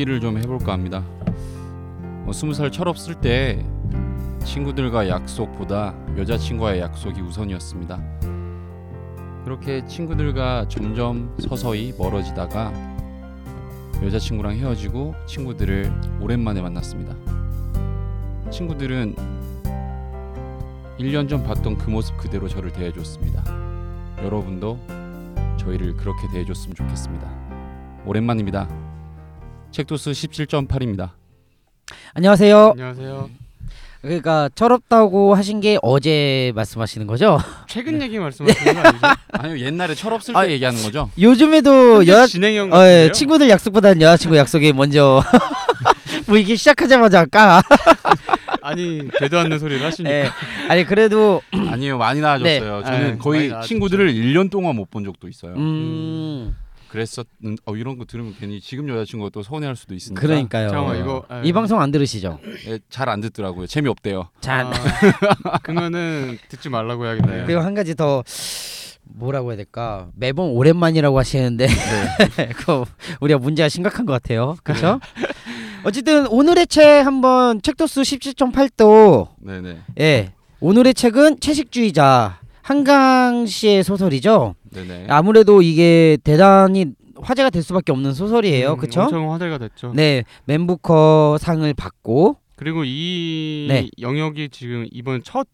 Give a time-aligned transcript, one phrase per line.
[0.00, 1.04] 제 얘기를 좀 해볼까 합니다.
[2.26, 3.62] 어, 스무 살 철없을 때
[4.42, 8.02] 친구들과 약속보다 여자친구와의 약속이 우선이었습니다.
[9.44, 12.72] 그렇게 친구들과 점점 서서히 멀어지다가
[14.02, 17.14] 여자친구랑 헤어지고 친구들을 오랜만에 만났습니다.
[18.50, 19.14] 친구들은
[20.98, 23.44] 1년 전 봤던 그 모습 그대로 저를 대해줬습니다.
[24.24, 24.78] 여러분도
[25.58, 27.30] 저희를 그렇게 대해줬으면 좋겠습니다.
[28.06, 28.89] 오랜만입니다.
[29.70, 31.10] 책도스 17.8입니다.
[32.14, 32.70] 안녕하세요.
[32.72, 33.30] 안녕하세요.
[34.02, 37.38] 그러니까 철없다고 하신 게 어제 말씀하시는 거죠?
[37.68, 39.06] 최근 얘기 말씀하시는 거 아니죠?
[39.32, 41.10] 아니요 옛날에 철없을 때 아, 얘기하는 거죠.
[41.20, 43.04] 요즘에도 여자 진행형 어, 같은데요?
[43.08, 45.22] 예, 친구들 약속보다는 여자친구 약속이 먼저
[46.26, 47.62] 뭐 이게 시작하자마자 아까
[48.62, 50.28] 아니 되도 않는 소리를 하시니까 예.
[50.68, 52.78] 아니 그래도 아니요 많이 나아졌어요.
[52.78, 52.84] 네.
[52.84, 53.68] 저는 네, 거의 많이 나아졌죠.
[53.68, 55.54] 친구들을 1년 동안 못 본 적도 있어요.
[55.56, 56.56] 음
[56.90, 60.20] 그랬었는 어 이런 거 들으면 괜히 지금 여자친구가 또 서운해할 수도 있으니까.
[60.20, 60.68] 그러니까요.
[60.70, 62.38] 잠깐만 이거 아, 이 방송 안 들으시죠?
[62.90, 63.66] 잘 안 듣더라고요.
[63.66, 64.28] 재미없대요.
[64.40, 64.70] 자
[65.44, 67.46] 아, 그러면은 듣지 말라고 해야겠네요.
[67.46, 68.24] 그리고 한 가지 더
[69.04, 71.66] 뭐라고 해야 될까 매번 오랜만이라고 하시는데
[72.58, 72.84] 그
[73.20, 74.56] 우리가 문제가 심각한 것 같아요.
[74.62, 75.00] 그렇죠?
[75.84, 79.78] 어쨌든 오늘의 책 한번 책도수 17.8도 네네.
[80.00, 82.39] 예 오늘의 책은 채식주의자
[82.74, 84.54] 한강 씨의 소설이죠.
[84.70, 85.06] 네네.
[85.08, 86.86] 아무래도 이게 대단히
[87.20, 88.74] 화제가 될 수밖에 없는 소설이에요.
[88.74, 89.00] 음, 그렇죠?
[89.02, 89.92] 엄청 화제가 됐죠.
[89.96, 93.88] 네 맨부커 상을 받고 그리고 이 네.
[94.00, 95.48] 영역이 지금 이번 첫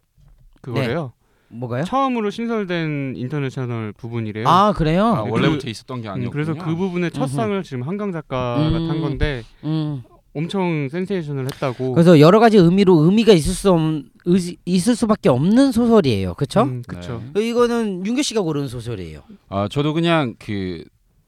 [0.60, 1.14] 그거래요.
[1.48, 1.84] 뭐가요?
[1.84, 4.46] 처음으로 신설된 인터넷 채널 부분이래요.
[4.46, 5.06] 아 그래요?
[5.06, 6.30] 아, 그- 원래부터 있었던 게 음, 아니었군요.
[6.32, 7.28] 그래서 그 부분의 첫.
[7.28, 8.88] 상을 지금 한강 작가가 음.
[8.88, 10.02] 탄 건데 음.
[10.36, 11.92] 엄청 센세이션을 했다고.
[11.94, 13.80] 그래서 여러 가지 의미로 의미가 있을 수 없,
[14.26, 16.34] 의, 있을 수밖에 없는 소설이에요.
[16.34, 16.62] 그렇죠?
[16.62, 17.22] 음, 그쵸.
[17.34, 17.48] 네.
[17.48, 19.20] 이거는 윤규 씨가 고른 소설이에요.
[19.48, 20.84] 아 저도 그냥 그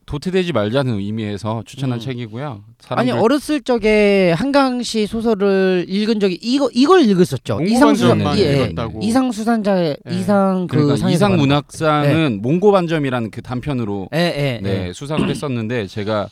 [0.07, 2.01] 도태되지 말자는 의미에서 추천한 음.
[2.01, 2.65] 책이고요.
[2.89, 7.61] 아니 사람들 어렸을 적에 한강 씨 소설을 읽은 적이 이거 이걸 읽었었죠.
[7.63, 9.01] 이상수산 예, 읽었다고.
[9.03, 11.43] 이상 수산자 이상 그 그러니까 이상 받은 거.
[11.43, 14.93] 문학상은 몽고 반점이라는 그 단편으로 예, 예, 네, 예.
[14.95, 16.29] 수상을 했었는데 제가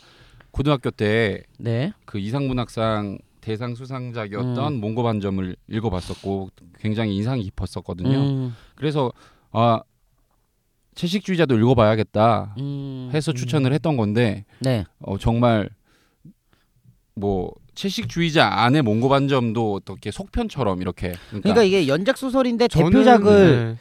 [0.57, 1.93] 고등학교 때그 네.
[2.17, 4.81] 이상 문학상 대상 수상작이었던 음.
[4.81, 6.49] 몽고 반점을 읽어봤었고
[6.81, 8.19] 굉장히 인상이 깊었었거든요.
[8.19, 9.13] 음, 그래서
[9.53, 9.83] 아
[10.95, 14.87] 채식주의자도 읽어봐야겠다 음, 해서 추천을 했던 건데 네.
[15.01, 15.69] 어, 정말
[17.15, 23.77] 뭐 채식주의자 안에 몽고 반점도 어떻게 속편처럼 이렇게 그러니까, 그러니까 이게 연작 소설인데 대표작을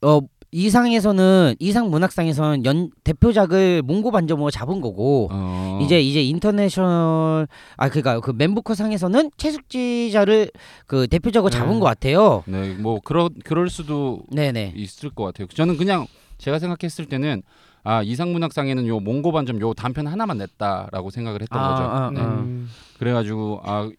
[0.00, 0.06] 네.
[0.06, 0.20] 어
[0.52, 7.48] 이상에서는 이상 문학상에서는 연 대표작을 몽고 반점으로 잡은 거고 어, 이제 이제 인터내셔널
[7.78, 10.50] 아 그니까 그 맨부커 상에서는 채식주의자를
[10.86, 11.58] 그 대표작으로 네.
[11.58, 12.44] 잡은 것 같아요.
[12.46, 14.74] 네, 뭐 그러 그럴 수도 네네.
[14.76, 15.48] 있을 것 같아요.
[15.48, 17.42] 저는 그냥 제가 생각했을 때는
[17.82, 21.82] 아 이상 문학상에는 요 몽고 반점 요 단편 하나만 냈다라고 생각을 했던 거죠.
[21.82, 22.20] 아, 네.
[22.20, 22.24] 아.
[22.24, 23.90] 음, 그래가지고 아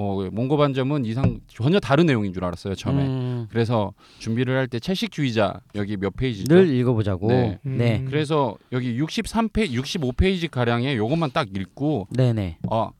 [0.00, 3.02] 어, 몽고 반점은 이상 전혀 다른 내용인 줄 알았어요 처음에.
[3.04, 6.54] 음, 그래서 준비를 할 때 채식주의자 여기 몇 페이지죠?
[6.54, 7.28] 늘 읽어보자고.
[7.28, 7.58] 네.
[7.62, 7.98] 네.
[7.98, 8.06] 음.
[8.08, 12.58] 그래서 여기 63페 65페이지 가량에 요것만 딱 읽고 네네.
[12.70, 12.90] 아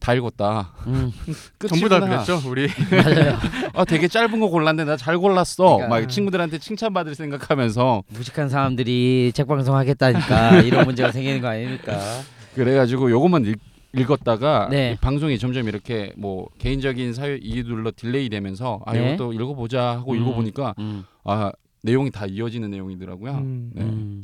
[0.00, 0.72] 다 읽었다.
[0.86, 1.10] 음,
[1.68, 1.98] 전부 다.
[2.00, 3.36] 그랬죠 우리 맞아요.
[3.72, 5.76] 아 되게 짧은 거 골랐는데 나 잘 골랐어.
[5.76, 5.88] 그러니까.
[5.88, 11.98] 막 친구들한테 칭찬받을 생각하면서 무식한 사람들이 책 방송 하겠다니까 이런 문제가 생기는 거 아닙니까?
[12.54, 13.58] 그래가지고 요것만 읽,
[13.96, 14.92] 읽었다가 네.
[14.92, 19.14] 이 방송이 점점 이렇게 뭐 개인적인 사유 이유들로 delay 되면서 아 네.
[19.14, 23.32] 이것도 읽어보자 하고 음, 읽어보니까 음, 아 내용이 다 이어지는 내용이더라고요.
[23.32, 23.70] 음.
[23.74, 23.82] 네.
[23.82, 24.22] 음.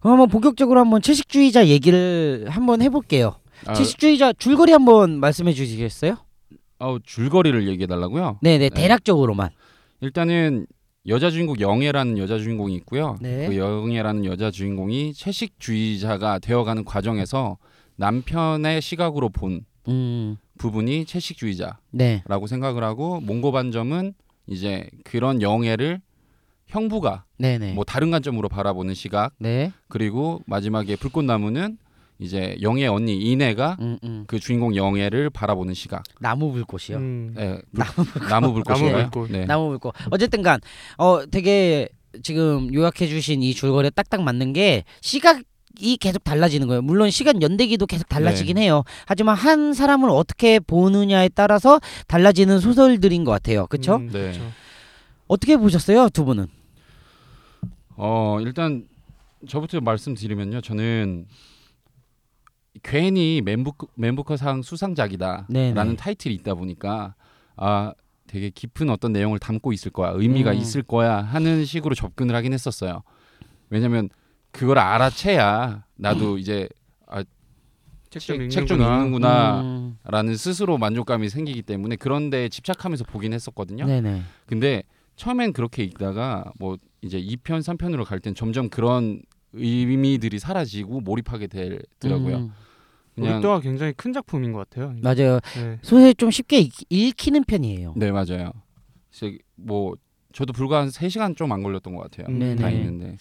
[0.00, 3.36] 그럼 한번 본격적으로 한번 채식주의자 얘기를 한번 해볼게요.
[3.66, 6.16] 아, 채식주의자 줄거리 한번 말씀해 주시겠어요?
[6.78, 8.38] 아우, 줄거리를 얘기해 달라고요.
[8.42, 9.50] 네네 대략적으로만.
[10.00, 10.66] 일단은
[11.08, 13.16] 여자 주인공 영애라는 여자 주인공이 있고요.
[13.20, 13.48] 네.
[13.48, 17.56] 그 영애라는 여자 주인공이 채식주의자가 되어가는 과정에서
[17.98, 24.14] 남편의 시각으로 본 음, 부분이 채식주의자라고 네, 생각을 하고 몽고 반점은
[24.46, 26.00] 이제 그런 영애를
[26.66, 27.72] 형부가 네네.
[27.72, 31.78] 뭐 다른 관점으로 바라보는 시각 네, 그리고 마지막에 불꽃나무는
[32.20, 34.24] 이제 영애 언니 이내가 음, 음.
[34.26, 36.02] 그 주인공 영애를 바라보는 시각.
[36.20, 36.98] 나무 불꽃이요.
[36.98, 37.32] 음.
[37.36, 37.84] 네, 불,
[38.28, 38.90] 나무 불꽃이에요.
[38.96, 39.30] 나무 불꽃.
[39.30, 39.44] 네.
[39.46, 39.94] 나무 불꽃.
[40.10, 40.60] 어쨌든간
[40.98, 41.88] 어 되게
[42.22, 45.42] 지금 요약해 주신 이 줄거리에 딱딱 맞는 게 시각
[45.80, 46.82] 이 계속 달라지는 거예요.
[46.82, 48.62] 물론 시간 연대기도 계속 달라지긴 네.
[48.62, 48.82] 해요.
[49.06, 53.66] 하지만 한 사람을 어떻게 보느냐에 따라서 달라지는 소설들인 것 같아요.
[53.68, 53.96] 그렇죠?
[53.96, 54.32] 음, 네.
[55.28, 56.46] 어떻게 보셨어요, 두 분은?
[57.96, 58.86] 어 일단
[59.46, 61.26] 저부터 말씀드리면요, 저는
[62.82, 65.96] 괜히 멘부커, 멘부커상 수상작이다라는 네네.
[65.96, 67.14] 타이틀이 있다 보니까
[67.56, 67.92] 아
[68.26, 70.56] 되게 깊은 어떤 내용을 담고 있을 거야, 의미가 음.
[70.56, 73.02] 있을 거야 하는 식으로 접근을 하긴 했었어요.
[73.70, 74.08] 왜냐면
[74.58, 76.68] 그걸 알아채야 나도 이제
[77.06, 77.22] 아
[78.10, 79.60] 책좀 책좀 읽는구나.
[79.60, 80.36] 읽는구나라는 음.
[80.36, 83.86] 스스로 만족감이 생기기 때문에 그런데 집착하면서 보긴 했었거든요.
[83.86, 84.22] 네네.
[84.46, 84.82] 근데
[85.16, 89.20] 처음엔 그렇게 읽다가 뭐 이제 2편, 3편으로 갈 땐 점점 그런
[89.52, 92.36] 의미들이 사라지고 몰입하게 되더라고요.
[92.36, 92.52] 음,
[93.14, 94.94] 그냥 로또가 굉장히 큰 작품인 것 같아요.
[95.02, 95.38] 맞아요.
[95.56, 95.78] 네.
[95.82, 97.94] 소설 좀 쉽게 읽, 읽히는 편이에요.
[97.96, 98.52] 네 맞아요.
[99.12, 99.94] 그래서 뭐
[100.32, 102.26] 저도 불과 한 3 시간 좀 안 걸렸던 것 같아요.
[102.32, 102.76] 음, 다 네네.
[102.76, 103.16] 읽는데.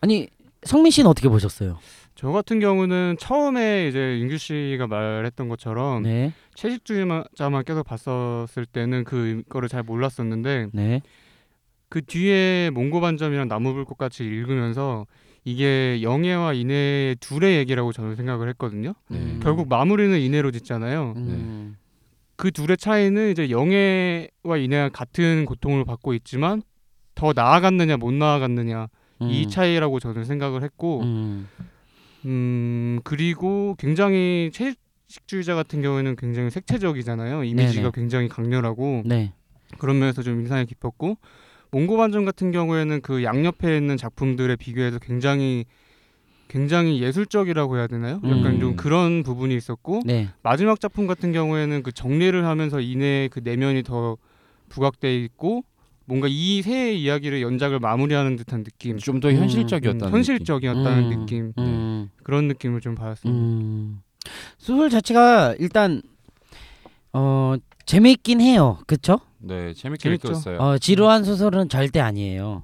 [0.00, 0.28] 아니
[0.62, 1.78] 성민 씨는 어떻게 보셨어요?
[2.14, 9.68] 저 같은 경우는 처음에 이제 윤규 씨가 말했던 것처럼 네, 채식주의자만 계속 봤었을 때는 그거를
[9.68, 11.00] 잘 몰랐었는데 네,
[11.88, 15.06] 그 뒤에 몽고반점이랑 나무불꽃 같이 읽으면서
[15.44, 18.94] 이게 영예와 인해의 둘의 얘기라고 저는 생각을 했거든요.
[19.08, 19.18] 네.
[19.18, 19.40] 음.
[19.42, 21.14] 결국 마무리는 인해로 짓잖아요.
[21.16, 21.76] 음.
[22.36, 26.62] 그 둘의 차이는 이제 영예와 인해가 같은 고통을 받고 있지만
[27.14, 28.88] 더 나아갔느냐 못 나아갔느냐
[29.22, 29.50] 이 음.
[29.50, 31.48] 차이라고 저는 생각을 했고 음.
[32.24, 37.44] 음 그리고 굉장히 채식주의자 같은 경우에는 굉장히 색채적이잖아요.
[37.44, 37.92] 이미지가 네네.
[37.94, 39.32] 굉장히 강렬하고 네,
[39.78, 41.16] 그런 면에서 좀 인상이 깊었고
[41.70, 45.64] 몽고 반점 같은 경우에는 그 양옆에 있는 작품들에 비교해서 굉장히
[46.48, 48.20] 굉장히 예술적이라고 해야 되나요?
[48.24, 48.60] 약간 음.
[48.60, 53.84] 좀 그런 부분이 있었고 네, 마지막 작품 같은 경우에는 그 정리를 하면서 이내 그 내면이
[53.84, 54.16] 더
[54.68, 55.64] 부각돼 있고
[56.10, 61.20] 뭔가 이세 이야기를 연작을 마무리하는 듯한 느낌, 좀더 음, 현실적이었다는 음, 현실적이었다는 음.
[61.20, 62.10] 느낌 음.
[62.24, 63.40] 그런 느낌을 좀 받았습니다.
[63.40, 64.02] 음.
[64.58, 66.02] 소설 자체가 일단
[67.12, 67.54] 어
[67.86, 68.78] 재미있긴 해요.
[68.88, 69.20] 그쵸?
[69.38, 69.56] 느낌.
[69.56, 70.14] 네 재밌게.
[70.14, 70.58] 읽었어요.
[70.58, 72.62] 어 지루한 소설은 절대 아니에요.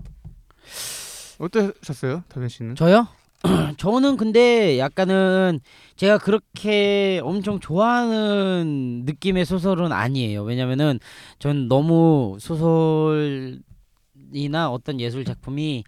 [1.39, 2.75] 어떠셨어요, 다현 씨는?
[2.75, 3.07] 저요?
[3.79, 5.61] 저는 근데 약간은
[5.97, 10.43] 제가 그렇게 엄청 좋아하는 느낌의 소설은 아니에요.
[10.43, 10.99] 왜냐면은
[11.39, 13.61] 전 너무 소설이나
[14.71, 15.85] 어떤 예술 작품이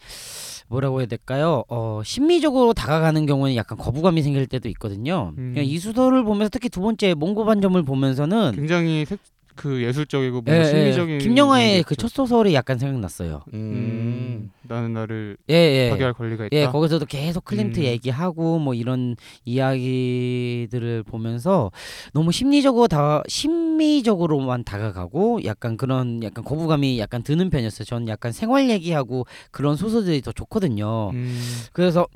[0.68, 1.64] 뭐라고 해야 될까요?
[1.68, 5.32] 어, 심미적으로 다가가는 경우는 약간 거부감이 생길 때도 있거든요.
[5.38, 5.52] 음.
[5.54, 9.18] 그냥 이 소설을 보면서 특히 두 번째 몽고 반점을 보면서는 굉장히 색,
[9.58, 13.42] 그 예술적이고 예, 뭔가 예, 심리적인 김영하의 그 첫 소설이 약간 생각났어요.
[13.52, 13.58] 음.
[13.58, 15.90] 음, 나는 나를 예, 예.
[15.90, 16.56] 파괴할 권리가 있다.
[16.56, 17.84] 예, 거기서도 계속 클림트 음.
[17.84, 21.72] 얘기하고 뭐 이런 이야기들을 보면서
[22.12, 27.84] 너무 심리적으로 다 심미적으로만 다가가고 약간 그런 약간 거부감이 약간 드는 편이었어요.
[27.84, 31.10] 저는 약간 생활 얘기하고 그런 소설들이 더 좋거든요.
[31.14, 31.36] 음,
[31.72, 32.06] 그래서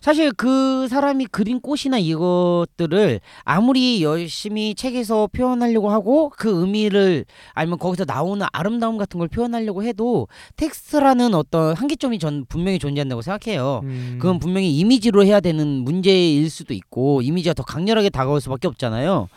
[0.00, 8.04] 사실 그 사람이 그린 꽃이나 이것들을 아무리 열심히 책에서 표현하려고 하고 그 의미를 아니면 거기서
[8.06, 13.80] 나오는 아름다움 같은 걸 표현하려고 해도 텍스트라는 어떤 한계점이 전 분명히 존재한다고 생각해요.
[13.84, 19.28] 음, 그건 분명히 이미지로 해야 되는 문제일 수도 있고 이미지가 더 강렬하게 다가올 수밖에 없잖아요.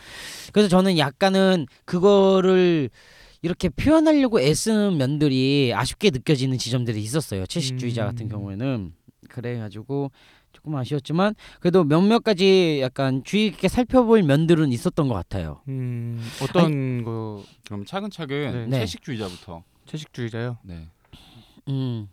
[0.54, 2.90] 그래서 저는 약간은 그거를
[3.44, 7.46] 이렇게 표현하려고 애쓰는 면들이 아쉽게 느껴지는 지점들이 있었어요.
[7.48, 8.30] 채식주의자 같은 음.
[8.30, 8.94] 경우에는
[9.32, 10.12] 그래가지고
[10.52, 15.62] 조금 아쉬웠지만 그래도 몇몇 가지 약간 주의 깊게 살펴볼 면들은 있었던 것 같아요.
[15.68, 18.80] 음, 어떤 거 그럼 차근차근 네.
[18.80, 19.64] 채식주의자부터.
[19.86, 20.58] 채식주의자요?
[20.64, 20.88] 네.
[21.70, 22.10] 음,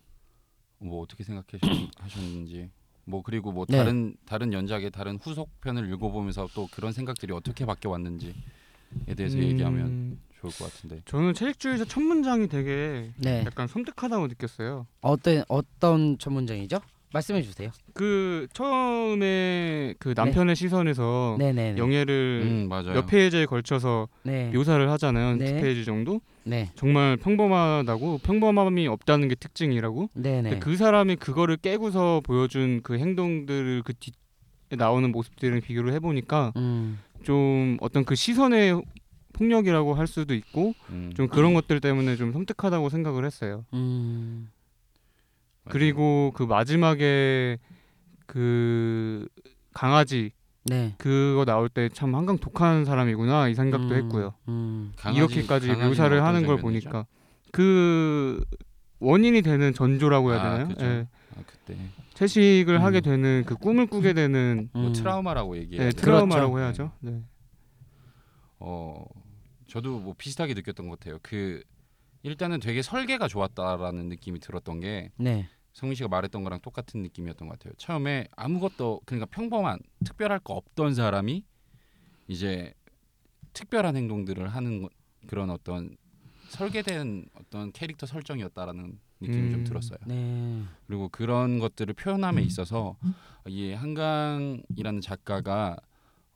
[0.78, 2.70] 뭐 어떻게 생각하셨는지.
[3.04, 3.78] 뭐 그리고 뭐 네.
[3.78, 8.34] 다른 다른 연작의 다른 후속 편을 읽어보면서 또 그런 생각들이 어떻게 바뀌어 왔는지에
[9.16, 11.00] 대해서 음, 얘기하면 좋을 것 같은데.
[11.06, 13.44] 저는 채식주의자 첫 문장이 되게 네.
[13.46, 14.86] 약간 섬뜩하다고 느꼈어요.
[15.00, 16.80] 어떤 어떤 전문장이죠?
[17.12, 17.70] 말씀해 주세요.
[17.94, 21.76] 그 처음에 그 남편의 시선에서 네네.
[21.78, 22.92] 영예를 음 맞아요.
[22.92, 24.50] 몇 페이지에 걸쳐서 네.
[24.52, 25.36] 묘사를 하잖아요.
[25.36, 25.44] 네.
[25.44, 26.20] 두 페이지 정도.
[26.44, 26.70] 네.
[26.74, 30.10] 정말 평범하다고 평범함이 없다는 게 특징이라고.
[30.14, 30.42] 네네.
[30.50, 34.12] 근데 그 사람이 그거를 깨고서 보여준 그 행동들을 그 뒤에
[34.76, 36.98] 나오는 모습들을 비교를 해보니까 음.
[37.22, 38.80] 좀 어떤 그 시선의
[39.32, 43.64] 폭력이라고 할 수도 있고 음, 좀 그런 것들 때문에 좀 섬뜩하다고 생각을 했어요.
[43.72, 44.50] 음.
[45.70, 47.58] 그리고 그 마지막에
[48.26, 49.26] 그
[49.72, 50.32] 강아지
[50.64, 50.94] 네.
[50.98, 54.34] 그거 나올 때 참 한강 독한 사람이구나 이 생각도 음, 했고요.
[54.48, 54.92] 음.
[54.96, 56.58] 강아지- 이렇게까지 묘사를 하는 걸?
[56.58, 57.06] 보니까
[57.52, 58.44] 그
[59.00, 60.68] 원인이 되는 전조라고 해야 아, 되나요?
[60.68, 60.84] 그죠.
[60.84, 61.08] 예.
[61.36, 61.76] 아, 그때
[62.14, 62.82] 채식을 음.
[62.82, 64.92] 하게 되는 그 꿈을 꾸게 되는 뭐 음.
[64.92, 65.84] 트라우마라고 얘기해요.
[65.84, 66.92] 네, 트라우마라고 해야죠.
[67.00, 67.22] 네.
[68.60, 69.04] 어
[69.68, 71.18] 저도 뭐 비슷하게 느꼈던 것 같아요.
[71.22, 71.62] 그
[72.22, 75.48] 일단은 되게 설계가 좋았다라는 느낌이 들었던 게 네.
[75.78, 77.72] 성민 씨가 말했던 거랑 똑같은 느낌이었던 것 같아요.
[77.76, 81.44] 처음에 아무것도 그러니까 평범한 특별할 거 없던 사람이
[82.26, 82.74] 이제
[83.52, 84.88] 특별한 행동들을 하는 거-
[85.28, 85.96] 그런 어떤
[86.48, 89.64] 설계된 어떤 캐릭터 설정이었다라는 느낌이 좀 음.
[89.64, 89.98] 들었어요.
[90.06, 90.64] 네.
[90.88, 92.96] 그리고 그런 것들을 표현함에 있어서
[93.46, 95.76] 이 한강이라는 작가가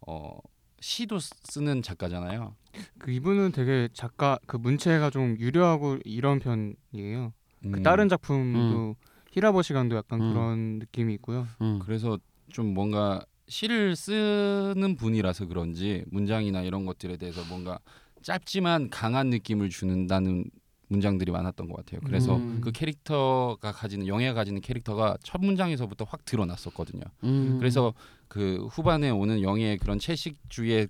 [0.07, 0.39] 어
[0.81, 2.55] 시도 쓰- 쓰는 작가잖아요.
[2.99, 7.33] 그 이분은 되게 작가 그 문체가 좀 유려하고 이런 편이에요.
[7.63, 8.95] 그 음, 다른 작품도
[9.33, 10.33] 히라버 시간도 약간 음.
[10.33, 11.47] 그런 느낌이 있고요.
[11.61, 11.81] 음.
[11.85, 12.19] 그래서
[12.51, 17.79] 좀 뭔가 시를 쓰는 분이라서 그런지 문장이나 이런 것들에 대해서 뭔가
[18.23, 20.45] 짧지만 강한 느낌을 주는다는
[20.89, 22.01] 문장들이 많았던 것 같아요.
[22.05, 22.61] 그래서 음.
[22.61, 27.03] 그 캐릭터가 가지는 영예가 가지는 캐릭터가 첫 문장에서부터 확 드러났었거든요.
[27.25, 27.57] 음.
[27.59, 27.95] 그래서
[28.29, 30.89] 그 후반에 오는 영예의 그런 채식주의에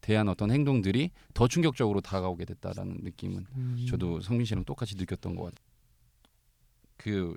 [0.00, 3.86] 대한 어떤 행동들이 더 충격적으로 다가오게 됐다라는 느낌은 음.
[3.88, 5.66] 저도 성민 씨랑 똑같이 느꼈던 것 같아요.
[6.96, 7.36] 그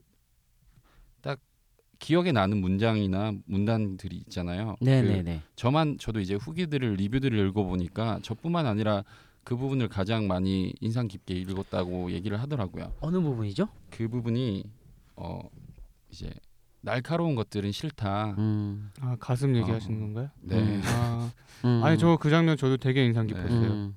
[1.26, 1.40] 딱
[1.98, 4.76] 기억에 나는 문장이나 문단들이 있잖아요.
[4.78, 5.42] 그 네네네.
[5.56, 9.04] 저만 저도 이제 후기들을 리뷰들을 읽어보니까 저뿐만 아니라
[9.44, 12.94] 그 부분을 가장 많이 인상 깊게 읽었다고 얘기를 하더라고요.
[13.00, 13.68] 어느 부분이죠?
[13.90, 14.64] 그 부분이
[15.16, 15.40] 어
[16.12, 16.30] 이제
[16.82, 18.36] 날카로운 것들은 싫다.
[18.38, 18.92] 음.
[19.02, 20.06] 아 가슴 얘기하시는 어.
[20.06, 20.30] 건가요?
[20.42, 20.58] 네.
[20.60, 20.82] 음.
[20.86, 21.32] 아
[21.66, 21.82] 음.
[21.84, 23.72] 아니 저 그 장면 저도 되게 인상 깊었어요.
[23.72, 23.96] 음.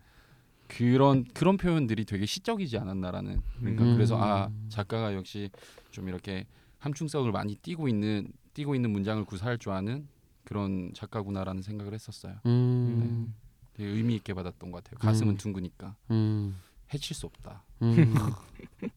[0.66, 3.94] 그런 그런 표현들이 되게 시적이지 않았나라는 그러니까 음.
[3.96, 5.50] 그래서 아 작가가 역시
[5.90, 6.46] 좀 이렇게
[6.78, 10.08] 함충성을 많이 띠고 있는 띠고 있는 문장을 구사할 줄 아는
[10.44, 12.36] 그런 작가구나라는 생각을 했었어요.
[12.46, 13.34] 음.
[13.74, 14.98] 되게 의미 있게 받았던 것 같아요.
[14.98, 15.36] 가슴은 음.
[15.36, 16.56] 둥그니까 음.
[16.92, 17.62] 해칠 수 없다.
[17.82, 18.14] 음.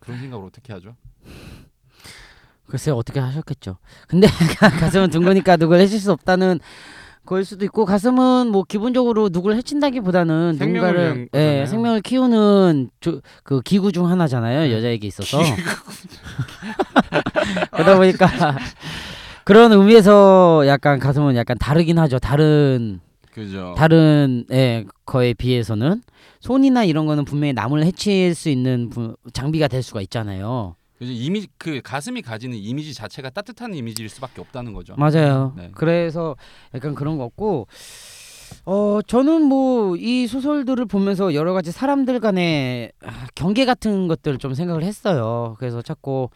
[0.00, 0.96] 그런 생각을 어떻게 하죠?
[2.66, 3.78] 글쎄 어떻게 하셨겠죠.
[4.08, 4.26] 근데
[4.80, 6.58] 가슴은 둥그니까 누굴 해칠 수 없다는
[7.26, 11.66] 걸 수도 있고 가슴은 뭐 기본적으로 누굴 해친다기보다는 생명을 누군가를 예, 거잖아요.
[11.66, 14.74] 생명을 키우는 조, 그 기구 중 하나잖아요.
[14.74, 15.38] 여자에게 있어서.
[17.72, 18.56] 그러다 보니까
[19.44, 22.18] 그런 의미에서 약간 가슴은 약간 다르긴 하죠.
[22.18, 23.00] 다른
[23.32, 23.74] 그죠.
[23.76, 26.02] 다른 예, 거에 비해서는
[26.40, 30.74] 손이나 이런 거는 분명히 남을 해칠 수 있는 부- 장비가 될 수가 있잖아요.
[31.00, 34.94] 이미 그 가슴이 가지는 이미지 자체가 따뜻한 이미지일 수밖에 없다는 거죠.
[34.96, 35.52] 맞아요.
[35.56, 35.70] 네.
[35.74, 36.36] 그래서
[36.74, 37.66] 약간 그런 거 같고
[38.64, 44.54] 어 저는 뭐 이 소설들을 보면서 여러 가지 사람들 간의 아, 경계 같은 것들을 좀
[44.54, 45.56] 생각을 했어요.
[45.58, 46.28] 그래서 자꾸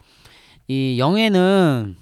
[0.67, 1.95] 이 영애는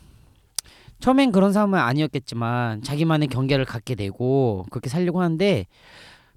[1.00, 5.66] 처음엔 그런 사람은 아니었겠지만 자기만의 경계를 갖게 되고 그렇게 살려고 하는데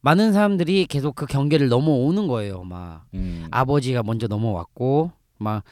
[0.03, 2.63] 많은 사람들이 계속 그 경계를 넘어오는 거예요.
[2.65, 3.47] 막 음.
[3.51, 5.63] 아버지가 먼저 넘어왔고 막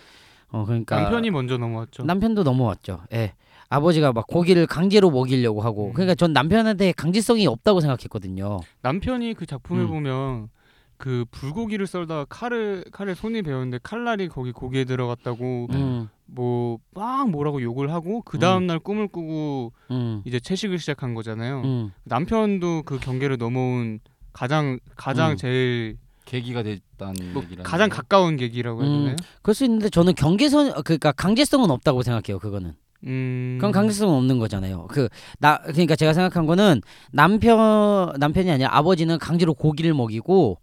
[0.52, 2.04] 어 그러니까 남편이 먼저 넘어왔죠.
[2.04, 3.02] 남편도 넘어왔죠.
[3.12, 3.34] 예.
[3.68, 5.92] 아버지가 막 고기를 강제로 먹이려고 하고 음.
[5.92, 8.60] 그러니까 전 남편한테 강제성이 없다고 생각했거든요.
[8.82, 9.88] 남편이 그 작품을 음.
[9.88, 10.48] 보면
[10.96, 15.76] 그 불고기를 썰다가 칼을 칼에 손이 베었는데 칼날이 거기 고기에 들어갔다고 네.
[15.78, 21.62] 음, 뭐막 뭐라고 욕을 하고 그 다음 날 꿈을 꾸고 음, 이제 채식을 시작한 거잖아요.
[21.62, 24.00] 음, 남편도 그 경계를 넘어온
[24.32, 25.36] 가장 가장 음.
[25.36, 25.96] 제일
[26.30, 27.88] 계기가 됐다는 뭐 얘기라는 가장.
[27.88, 28.98] 가까운 계기라고 해야 음.
[29.00, 29.16] 되나요?
[29.42, 32.38] 그럴 수 있는데 저는 경계선 어, 그러니까 강제성은 없다고 생각해요.
[32.38, 32.74] 그거는
[33.06, 33.56] 음.
[33.58, 34.86] 그건 강제성은 없는 거잖아요.
[34.88, 35.08] 그
[35.40, 36.82] 나 그러니까 제가 생각한 거는
[37.12, 40.58] 남편 남편이 아니라 아버지는 강제로 고기를 먹이고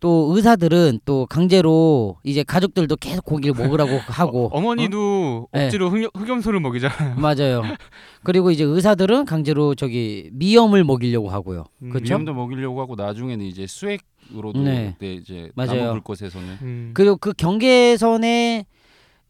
[0.00, 5.64] 또 의사들은 또 강제로 이제 가족들도 계속 고기를 먹으라고 하고 어, 머니도 네.
[5.66, 7.16] 억지로 흑염, 흑염 소를 먹이잖아요.
[7.16, 7.62] 맞아요.
[8.22, 11.64] 그리고 이제 의사들은 강제로 저기 미염을 먹이려고 하고요.
[11.82, 11.90] 음.
[11.90, 12.04] 그쵸?
[12.06, 14.96] 위험도 먹이려고 하고 나중에는 이제 수액으로도 네.
[15.00, 15.84] 이제 맞아요.
[15.84, 16.90] 나무 불꽃에서는 음.
[16.94, 18.66] 그리고 그 경계선에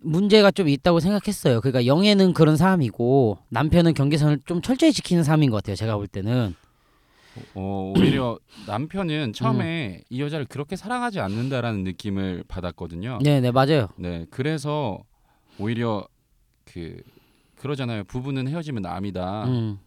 [0.01, 1.61] 문제가 좀 있다고 생각했어요.
[1.61, 5.77] 그러니까 영애는 그런 사람이고 남편은 경계선을 좀 철저히 지키는 사람인 것 같아요.
[5.77, 6.55] 제가 볼 때는.
[7.55, 9.33] 어, 오히려 남편은 음.
[9.33, 13.19] 처음에 이 여자를 그렇게 사랑하지 않는다라는 느낌을 받았거든요.
[13.23, 13.89] 네, 네 맞아요.
[13.97, 14.99] 네, 그래서
[15.59, 16.07] 오히려
[16.65, 17.01] 그
[17.57, 18.05] 그러잖아요.
[18.05, 19.45] 부부는 헤어지면 남이다.
[19.47, 19.79] 음,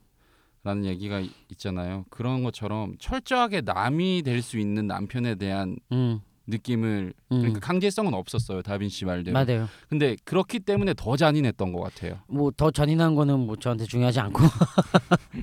[0.64, 2.06] 라는 얘기가 이- 있잖아요.
[2.10, 7.38] 그런 것처럼 철저하게 남이 될 수 있는 남편에 대한 음, 느낌을 음.
[7.40, 8.62] 그러니까 강제성은 없었어요.
[8.62, 9.34] 다빈치 말대로.
[9.34, 9.68] 맞아요.
[9.90, 12.20] 근데 그렇기 때문에 더 잔인했던 것 같아요.
[12.28, 14.44] 뭐 더 잔인한 거는 뭐 저한테 중요하지 않고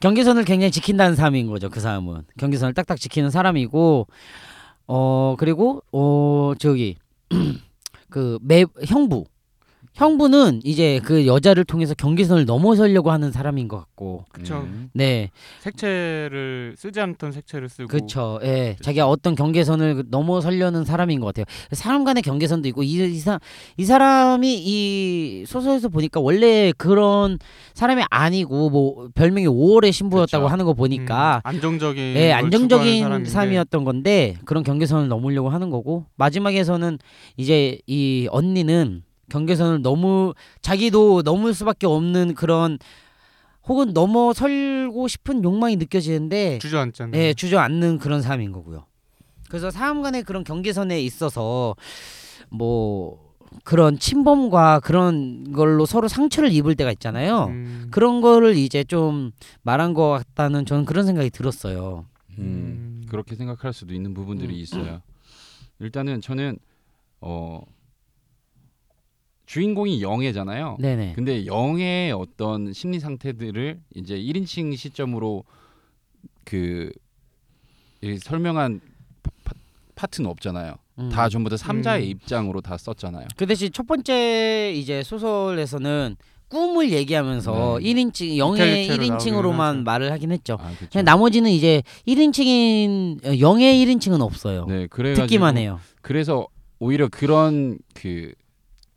[0.00, 1.68] 경계선을 굉장히 지킨다는 사람인 거죠.
[1.68, 4.06] 그 사람은 경계선을 딱딱 지키는 사람이고
[4.86, 6.96] 어 그리고 어 저기
[8.10, 9.24] 그 매 형부
[9.94, 14.24] 형부는 이제 그 여자를 통해서 경계선을 넘어서려고 하는 사람인 것 같고.
[14.32, 14.58] 그쵸.
[14.58, 14.88] 음.
[14.92, 15.30] 네.
[15.60, 17.88] 색채를 쓰지 않던 색채를 쓰고.
[17.88, 21.44] 그렇죠 예 자기가 어떤 경계선을 넘어서려는 사람인 것 같아요.
[21.72, 23.40] 사람 간의 경계선도 있고 이, 이, 사,
[23.76, 27.38] 이 사람이 이 소설에서 보니까 원래 그런
[27.74, 30.52] 사람이 아니고 뭐 별명이 5월의 신부였다고 그쵸.
[30.52, 36.06] 하는 거 보니까 음, 안정적인 예, 걸 안정적인 삶이었던 건데 그런 경계선을 넘으려고 하는 거고
[36.16, 36.98] 마지막에서는
[37.36, 42.78] 이제 이 언니는 경계선을 너무 자기도 넘을 수밖에 없는 그런
[43.64, 47.20] 혹은 넘어설고 싶은 욕망이 느껴지는데 주저앉잖아요.
[47.20, 48.84] 예, 주저앉는 그런 사람인 거고요.
[49.48, 51.74] 그래서 사람 간의 그런 경계선에 있어서
[52.50, 53.30] 뭐
[53.64, 57.46] 그런 침범과 그런 걸로 서로 상처를 입을 때가 있잖아요.
[57.46, 57.88] 음.
[57.90, 59.32] 그런 거를 이제 좀
[59.62, 62.06] 말한 것 같다는 저는 그런 생각이 들었어요.
[62.38, 63.06] 음, 음.
[63.08, 64.60] 그렇게 생각할 수도 있는 부분들이 음.
[64.60, 65.02] 있어요.
[65.80, 66.58] 일단은 저는
[67.20, 67.60] 어
[69.54, 70.76] 주인공이 영애잖아요.
[70.78, 71.14] 네네.
[71.16, 75.42] 근데 영의 어떤 심리 상태들을 이제 1인칭 시점으로
[76.44, 76.90] 그이
[78.22, 78.80] 설명한
[79.24, 79.52] 파- 파-
[79.96, 80.74] 파트는 없잖아요.
[81.00, 81.08] 음.
[81.08, 82.10] 다 전부 다 삼자의 음.
[82.10, 83.26] 입장으로 다 썼잖아요.
[83.36, 86.14] 그 대신 첫 번째 이제 소설에서는
[86.46, 87.92] 꿈을 얘기하면서 네.
[87.92, 90.58] 1인칭 영의 디테일체로 1인칭으로만 나오긴 말을 하긴 했죠.
[90.60, 90.70] 아.
[90.92, 94.66] 그냥 나머지는 이제 1인칭인 영의 1인칭은 없어요.
[94.66, 95.80] 네, 그래가지고 듣기만 해요.
[96.02, 96.46] 그래서
[96.78, 98.32] 오히려 그런 그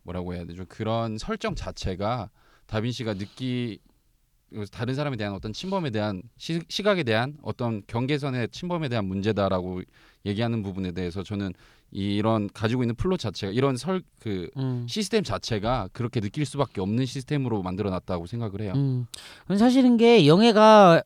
[0.03, 0.65] 뭐라고 해야 되죠?
[0.67, 2.29] 그런 설정 자체가
[2.65, 3.79] 다빈치가 느끼
[4.71, 9.81] 다른 사람에 대한 어떤 침범에 대한 시, 시각에 대한 어떤 경계선의 침범에 대한 문제다라고
[10.25, 11.53] 얘기하는 부분에 대해서 저는
[11.91, 14.85] 이런 가지고 있는 플롯 자체가 이런 설그 음.
[14.87, 18.73] 시스템 자체가 그렇게 느낄 수밖에 없는 시스템으로 만들어놨다고 생각을 해요.
[18.75, 19.05] 음.
[19.57, 21.03] 사실은 게 영애가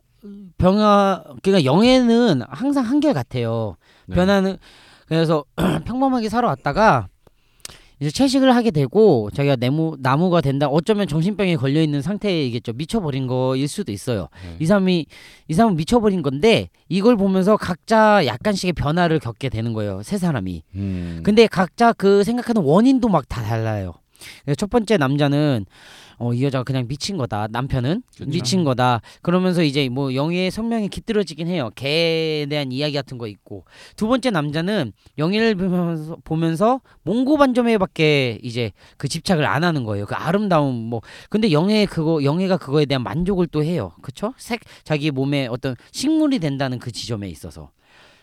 [0.57, 3.75] 병화 그러니까 영애는 항상 한결 같아요.
[4.07, 4.15] 네.
[4.15, 4.57] 변하는
[5.07, 5.45] 그래서
[5.85, 7.07] 평범하게 살아왔다가
[7.99, 10.67] 이제 채식을 하게 되고 자기가 나무 나무가 된다.
[10.67, 12.73] 어쩌면 정신병에 걸려 있는 상태이겠죠.
[12.73, 14.27] 미쳐버린 거일 수도 있어요.
[14.43, 14.55] 네.
[14.59, 15.05] 이 사람이
[15.47, 20.03] 이 사람은 미쳐버린 건데 이걸 보면서 각자 약간씩의 변화를 겪게 되는 거예요.
[20.03, 20.63] 세 사람이.
[20.75, 21.21] 음.
[21.23, 23.93] 근데 각자 그 생각하는 원인도 막 다 달라요.
[24.43, 25.65] 그래서 첫 번째 남자는
[26.19, 27.47] 어, 이 여자가 그냥 미친 거다.
[27.51, 28.25] 남편은 그쵸.
[28.29, 29.01] 미친 거다.
[29.21, 31.69] 그러면서 이제 뭐 영희의 성명이 깃들어지긴 해요.
[31.75, 33.65] 개에 대한 이야기 같은 거 있고.
[33.95, 40.05] 두 번째 남자는 영희를 보면서, 보면서 몽고반점에밖에 이제 그 집착을 안 하는 거예요.
[40.05, 41.01] 그 아름다움 뭐.
[41.29, 43.91] 근데 영애 그거 영애가 그거에 대한 만족을 또 해요.
[44.01, 44.33] 그쵸?
[44.37, 47.69] 색 자기 몸에 어떤 식물이 된다는 그 지점에 있어서.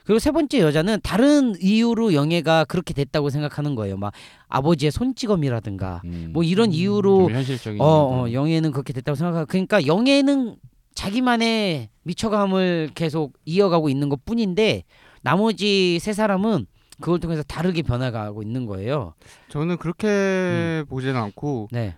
[0.04, 3.96] 그리고 세 번째 여자는 다른 이유로 영애가 그렇게 됐다고 생각하는 거예요.
[3.96, 4.12] 막
[4.48, 6.30] 아버지의 손찌검이라든가 음.
[6.32, 7.86] 뭐 이런 이유로 좀 현실적인 어,
[8.26, 8.32] 어.
[8.32, 10.56] 영애는 그렇게 됐다고 생각하고 그러니까 영애는
[10.94, 14.84] 자기만의 미쳐감을 계속 이어가고 있는 것 뿐인데
[15.22, 16.66] 나머지 세 사람은
[17.00, 19.14] 그걸 통해서 다르게 변화가고 있는 거예요.
[19.48, 20.84] 저는 그렇게 음.
[20.88, 21.96] 보지는 않고 네.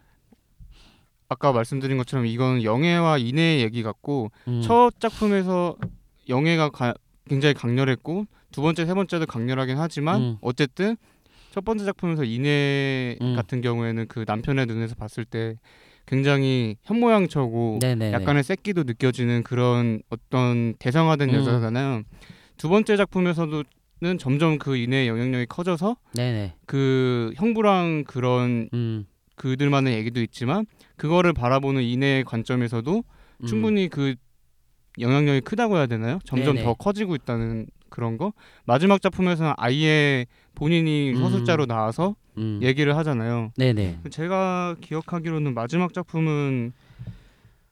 [1.29, 4.63] 아까 말씀드린 것처럼 이건 영애와 인애의 얘기 같고 음.
[4.63, 5.77] 첫 작품에서
[6.29, 6.95] 영애가 가-
[7.29, 10.37] 굉장히 강렬했고 두 번째 세 번째도 강렬하긴 하지만 음.
[10.41, 10.97] 어쨌든
[11.51, 13.35] 첫 번째 작품에서 인애 음.
[13.35, 15.57] 같은 경우에는 그 남편의 눈에서 봤을 때
[16.07, 18.13] 굉장히 현모양처고 네네.
[18.13, 21.35] 약간의 새끼도 느껴지는 그런 어떤 대상화된 음.
[21.35, 22.03] 여자잖아요.
[22.57, 23.65] 두 번째 작품에서도
[23.99, 26.57] 는 점점 그 인애의 영향력이 커져서 네네.
[26.67, 29.07] 그 형부랑 그런 음.
[29.37, 33.05] 그들만의 얘기도 있지만 그거를 바라보는 인애의 관점에서도
[33.41, 33.47] 음.
[33.47, 34.15] 충분히 그
[34.99, 36.19] 영향력이 크다고 해야 되나요?
[36.25, 36.65] 점점 네네.
[36.65, 38.33] 더 커지고 있다는 그런 거.
[38.65, 41.21] 마지막 작품에서는 아예 본인이 음.
[41.21, 42.61] 서술자로 나와서 음.
[42.63, 43.53] 얘기를 하잖아요.
[43.57, 44.01] 네네.
[44.11, 46.73] 제가 기억하기로는 마지막 작품은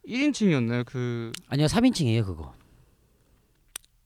[0.08, 0.84] 1인칭이었나요?
[0.86, 2.52] 그 아니요 3인칭이에요 그거.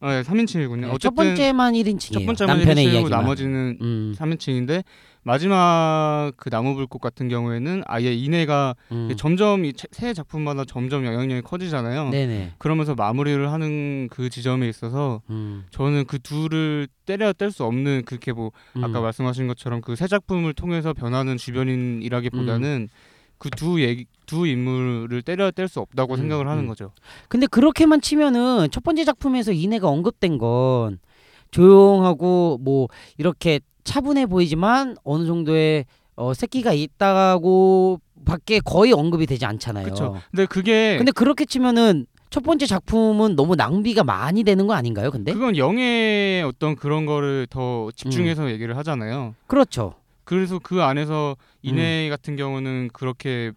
[0.01, 0.81] 아, 예, 3인칭이군요.
[0.83, 2.13] 네, 어쨌든 첫 번째만 1인칭이에요.
[2.13, 3.11] 첫 번째만 남편의 1인칭이고 이야기만.
[3.11, 4.15] 나머지는 음.
[4.17, 4.85] 3인칭인데
[5.29, 9.11] 마지막 그 나무불꽃 같은 경우에는 아예 인애가 음.
[9.19, 12.09] 점점 이 새 작품마다 점점 영향력이 커지잖아요.
[12.09, 12.53] 네네.
[12.57, 15.67] 그러면서 마무리를 하는 그 지점에 있어서 음.
[15.71, 19.03] 저는 그 둘을 때려 뗄 수 없는 그렇게 뭐 아까 음.
[19.03, 22.89] 말씀하신 것처럼 그 새 작품을 통해서 변하는 주변인이라기보다는
[23.39, 26.69] 그 두 얘기 두 인물을 때려 뗄 수 없다고 음, 생각을 하는 음.
[26.69, 26.93] 거죠.
[27.29, 30.99] 근데 그렇게만 치면은 첫 번째 작품에서 이내가 언급된 건
[31.51, 32.89] 조용하고 뭐
[33.19, 39.87] 이렇게 차분해 보이지만 어느 정도의 어, 새끼가 있다고 밖에 거의 언급이 되지 않잖아요.
[39.87, 40.21] 그쵸.
[40.31, 45.11] 근데 그게 근데 그렇게 치면은 첫 번째 작품은 너무 낭비가 많이 되는 거 아닌가요?
[45.11, 48.51] 근데 그건 영의 어떤 그런 거를 더 집중해서 음.
[48.51, 49.35] 얘기를 하잖아요.
[49.47, 49.95] 그렇죠.
[50.25, 51.45] 그래서 그 안에서 음.
[51.63, 53.53] 인해 같은 경우는 그렇게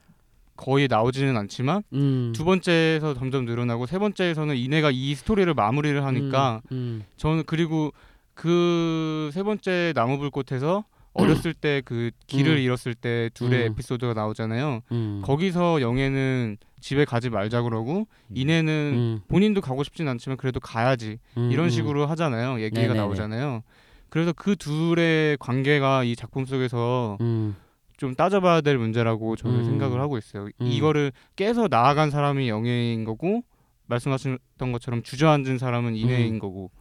[0.55, 2.31] 거의 나오지는 않지만 음.
[2.33, 7.91] 두 번째에서 점점 늘어나고 세 번째에서는 인해가 이 스토리를 마무리를 하니까 음, 저는 그리고
[8.41, 12.57] 그 세 번째 나무 불꽃에서 어렸을 때 그 길을 음.
[12.59, 13.71] 잃었을 때 둘의 음.
[13.73, 14.81] 에피소드가 나오잖아요.
[14.91, 15.21] 음.
[15.23, 21.51] 거기서 영애는 집에 가지 말자 그러고 인해는 음, 본인도 가고 싶진 않지만 그래도 가야지 음,
[21.51, 21.69] 이런 음.
[21.69, 22.59] 식으로 하잖아요.
[22.61, 22.99] 얘기가 네네네.
[22.99, 23.61] 나오잖아요.
[24.09, 27.55] 그래서 그 둘의 관계가 이 작품 속에서 음.
[27.97, 29.65] 좀 따져봐야 될 문제라고 저는 음.
[29.65, 30.45] 생각을 하고 있어요.
[30.45, 30.67] 음.
[30.67, 33.43] 이거를 깨서 나아간 사람이 영예인 거고
[33.85, 36.39] 말씀하셨던 것처럼 주저앉은 사람은 인해인 음.
[36.39, 36.71] 거고.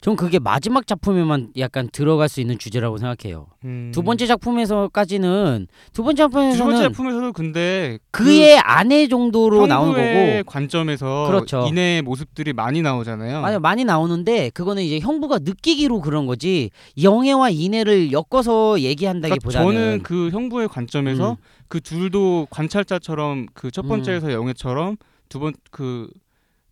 [0.00, 3.46] 전 그게 마지막 작품에만 약간 들어갈 수 있는 주제라고 생각해요.
[3.64, 3.90] 음.
[3.94, 10.44] 두 번째 작품에서까지는 두 번째 작품에서는 두 번째 작품에서도 근데 그의 아내 정도로 나오는 거고
[10.50, 11.64] 관점에서 그렇죠.
[11.68, 13.40] 인해의 모습들이 많이 나오잖아요.
[13.40, 16.70] 맞아 많이 나오는데 그거는 이제 형부가 느끼기로 그런 거지
[17.02, 21.36] 영애와 인애를 엮어서 그러니까 얘기한다기보다는 저는 그 형부의 관점에서 음.
[21.68, 24.96] 그 둘도 관찰자처럼 그 첫 번째에서 영애처럼
[25.30, 26.08] 두 번 그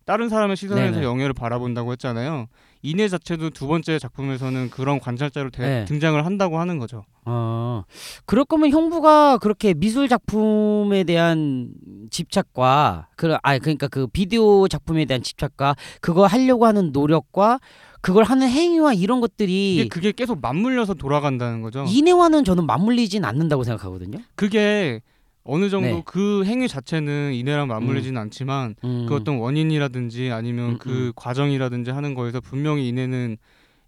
[0.05, 1.03] 다른 사람의 시선에서 네네.
[1.05, 2.47] 영예를 바라본다고 했잖아요.
[2.83, 5.85] 이내 자체도 두 번째 작품에서는 그런 관찰자로 대- 네.
[5.85, 7.03] 등장을 한다고 하는 거죠.
[7.25, 7.83] 어,
[8.25, 11.69] 그럴 거면 형부가 그렇게 미술 작품에 대한
[12.09, 17.59] 집착과 그, 아 그러니까 그 비디오 작품에 대한 집착과 그거 하려고 하는 노력과
[18.01, 21.85] 그걸 하는 행위와 이런 것들이 그게 계속 맞물려서 돌아간다는 거죠.
[21.87, 24.17] 이내와는 저는 맞물리진 않는다고 생각하거든요.
[24.35, 25.01] 그게
[25.43, 26.03] 어느 정도 네.
[26.05, 29.05] 그 행위 자체는 이내랑 맞물리지는 않지만 음.
[29.07, 31.11] 그 어떤 원인이라든지 아니면 음, 그 음.
[31.15, 33.37] 과정이라든지 하는 거에서 분명히 이내는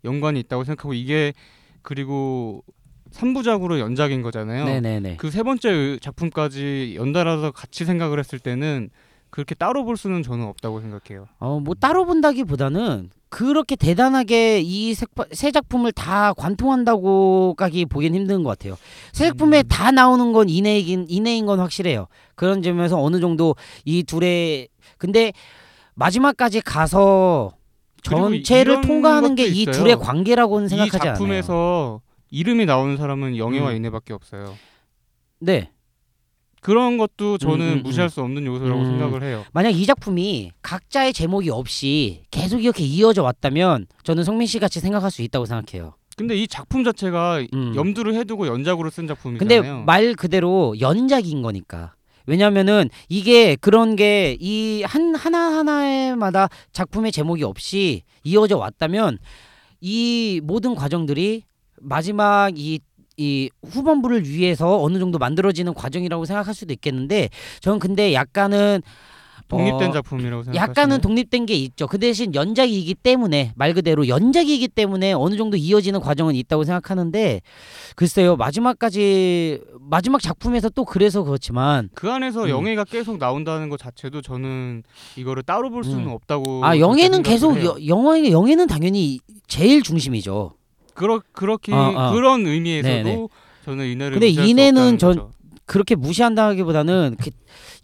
[0.03, 1.33] 연관이 있다고 생각하고 이게
[1.81, 2.63] 그리고
[3.11, 4.65] 3부작으로 연작인 거잖아요.
[4.65, 5.17] 네네네.
[5.17, 8.89] 그세 번째 작품까지 연달아서 같이 생각을 했을 때는
[9.29, 11.27] 그렇게 따로 볼 수는 저는 없다고 생각해요.
[11.39, 18.51] 어, 뭐 따로 본다기보다는 그렇게 대단하게 이 세, 세 작품을 다 관통한다고까지 보기엔 힘든 것
[18.51, 18.77] 같아요.
[19.11, 19.67] 세 작품에 음.
[19.67, 22.05] 다 나오는 건 이내이긴 이내인 건 확실해요.
[22.35, 24.67] 그런 점에서 어느 정도 이 둘의
[24.99, 25.33] 근데
[25.95, 27.53] 마지막까지 가서
[28.03, 29.65] 전체를 통과하는 게 이.
[29.65, 31.13] 둘의 관계라고는 이 생각하지 않아요.
[31.15, 33.75] 작품에서 이름이 나오는 사람은 영예와 음.
[33.77, 34.53] 이내밖에 없어요.
[35.39, 35.71] 네.
[36.63, 37.83] 그런 것도 저는 음, 음, 음.
[37.83, 38.85] 무시할 수 없는 요소라고 음.
[38.87, 39.45] 생각을 해요.
[39.51, 45.11] 만약 이 작품이 각자의 제목이 없이 계속 이렇게 이어져 왔다면 저는 성민 씨 같이 생각할
[45.11, 45.93] 수 있다고 생각해요.
[46.15, 47.73] 근데 이 작품 자체가 음.
[47.75, 49.61] 염두를 해두고 연작으로 쓴 작품이잖아요.
[49.61, 51.93] 근데 말 그대로 연작인 거니까.
[52.25, 59.17] 왜냐면은 이게 그런 게 이 한 하나 하나에마다 작품의 제목이 없이 이어져 왔다면
[59.81, 61.43] 이 모든 과정들이
[61.81, 62.79] 마지막 이
[63.17, 67.29] 이 후반부를 위해서 어느 정도 만들어지는 과정이라고 생각할 수도 있겠는데
[67.61, 68.81] 저는 근데 약간은
[69.47, 70.55] 독립된 어, 작품이라고 생각하시나요?
[70.55, 71.85] 약간은 독립된 게 있죠.
[71.87, 77.41] 그 대신 연작이기 때문에 말 그대로 연작이기 때문에 어느 정도 이어지는 과정은 있다고 생각하는데
[77.95, 82.49] 글쎄요 마지막까지 마지막 작품에서 또 그래서 그렇지만 그 안에서 음.
[82.49, 84.83] 영예가 계속 나온다는 것 자체도 저는
[85.17, 86.09] 이거를 따로 볼 수는 음.
[86.09, 87.63] 없다고 아 영예는 계속.
[87.63, 90.53] 여, 영화의 영예는 당연히 제일 중심이죠.
[90.93, 92.11] 그러 그렇게 어, 어.
[92.13, 93.27] 그런 의미에서도 네네.
[93.65, 95.31] 저는 이내를 근데 이내는 전- 거죠.
[95.65, 97.29] 그렇게 무시한다기보다는 그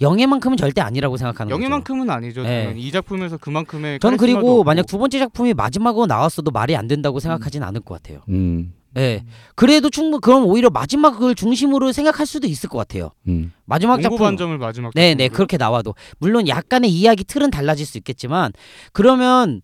[0.01, 1.55] 영예만큼은 절대 아니라고 생각하는 거죠.
[1.63, 2.43] 영예만큼은 아니죠.
[2.43, 2.65] 네.
[2.65, 4.63] 저는 이 작품에서 그만큼의 저는 그리고 없고.
[4.65, 8.19] 만약 두 번째 작품이 마지막으로 나왔어도 말이 안 된다고 생각하진 않을 것 같아요.
[8.27, 9.23] 음, 예.
[9.55, 13.11] 그래도 충분 그럼 오히려 마지막을 중심으로 생각할 수도 있을 것 같아요.
[13.29, 13.53] 음.
[13.65, 15.35] 마지막 작품 반점을 마지막 네, 네 작품으로.
[15.35, 18.51] 그렇게 나와도 물론 약간의 이야기 틀은 달라질 수 있겠지만
[18.91, 19.61] 그러면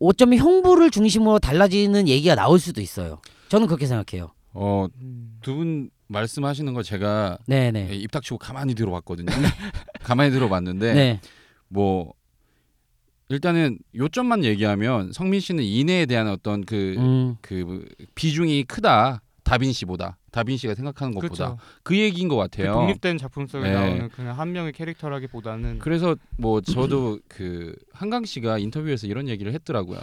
[0.00, 3.20] 어쩌면 형부를 중심으로 달라지는 얘기가 나올 수도 있어요.
[3.48, 4.30] 저는 그렇게 생각해요.
[4.52, 5.38] 어, 음.
[5.42, 9.26] 두분 말씀하시는 거 제가 네, 네, 입 닥치고 가만히 들어봤거든요.
[10.02, 11.20] 가만히 들어봤는데 네,
[11.68, 12.14] 뭐
[13.28, 20.16] 일단은 요점만 얘기하면 성민 씨는 이내에 대한 어떤 그 음, 그 비중이 크다 다빈 씨보다
[20.38, 21.58] 다빈씨가 생각하는 것보다 그렇죠.
[21.82, 22.72] 그 얘기인 것그 같아요.
[22.72, 23.74] 독립된 작품 속에 네.
[23.74, 30.00] 나오는 그냥 한 명의 캐릭터라기보다는 그래서 뭐 저도 그 한강 씨가 인터뷰에서 이런 얘기를 했더라고요.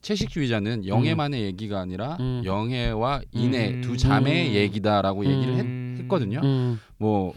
[0.00, 2.42] 채식주의자는 영해만의 얘기가 아니라 음.
[2.44, 3.80] 영해와 인해 음.
[3.80, 4.54] 두 자매의 음.
[4.54, 5.96] 얘기다라고 얘기를 했, 음.
[6.00, 6.40] 했거든요.
[6.42, 7.34] 음, 뭐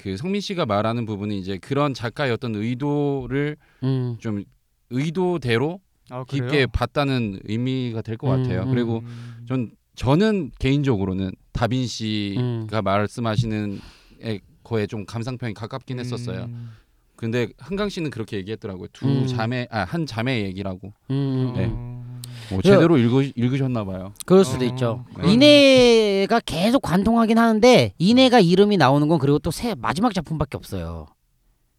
[0.00, 4.44] 그 성민 씨가 말하는 부분은 이제 그런 작가의 어떤 의도를 음, 좀
[4.88, 5.78] 의도대로
[6.08, 6.66] 아, 깊게?
[6.66, 8.62] 봤다는 의미가 될것 음, 같아요.
[8.62, 8.70] 음.
[8.70, 9.44] 그리고 음.
[9.46, 12.40] 전 저는 개인적으로는 다빈 씨가
[12.80, 12.84] 음.
[12.84, 13.80] 말씀하시는
[14.22, 16.44] 에 거에 좀 감상평이 가깝긴 했었어요.
[16.44, 16.70] 음.
[17.16, 18.88] 근데 한강 씨는 그렇게 얘기했더라고요.
[18.92, 19.26] 두 음.
[19.26, 20.92] 자매 아 한 자매 얘기라고.
[21.10, 21.52] 음, 음.
[21.54, 21.68] 네.
[21.70, 22.20] 어.
[22.50, 24.14] 뭐 제대로 읽으, 읽으셨나 봐요.
[24.26, 25.04] 그럴 수도 어, 있죠.
[25.14, 31.06] 그런- 이내가 계속 관통하긴 하는데 이내가 이름이 나오는 건 그리고 또 새 마지막 작품밖에 없어요.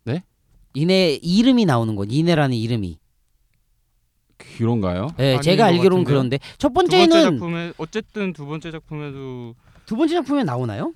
[0.05, 0.23] 네?
[0.73, 2.99] 이내 이름이 나오는 건 이내라는 이름이.
[4.57, 5.07] 그런가요?
[5.17, 6.05] 네, 아닌 제가 것 알기로는 같은데요?
[6.05, 10.93] 그런데 첫 두 번째 번째는 작품에 어쨌든 두 번째 작품에도 두 번째 작품에 나오나요?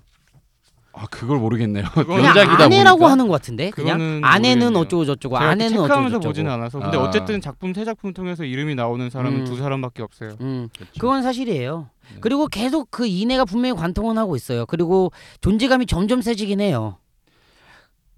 [0.97, 1.84] 아 그걸 모르겠네요.
[1.93, 3.12] 그냥 연작이다 아내라고 보니까.
[3.12, 4.81] 하는 것 같은데 그냥 그거는 아내는 모르겠네요.
[4.81, 6.29] 어쩌고 저쩌고 제가 아내는 어쩌고 체크하면서 저쩌고.
[6.29, 7.01] 보지는 않아서 근데 아.
[7.01, 9.45] 어쨌든 작품 세 작품 통해서 이름이 나오는 사람은 음.
[9.45, 10.38] 두 사람밖에 없어요.
[10.39, 10.93] 음, 그렇죠.
[10.97, 11.89] 그건 사실이에요.
[12.13, 12.17] 네.
[12.21, 14.65] 그리고 계속 그 이내가 분명히 관통은 하고 있어요.
[14.67, 16.97] 그리고 존재감이 점점 세지긴 해요.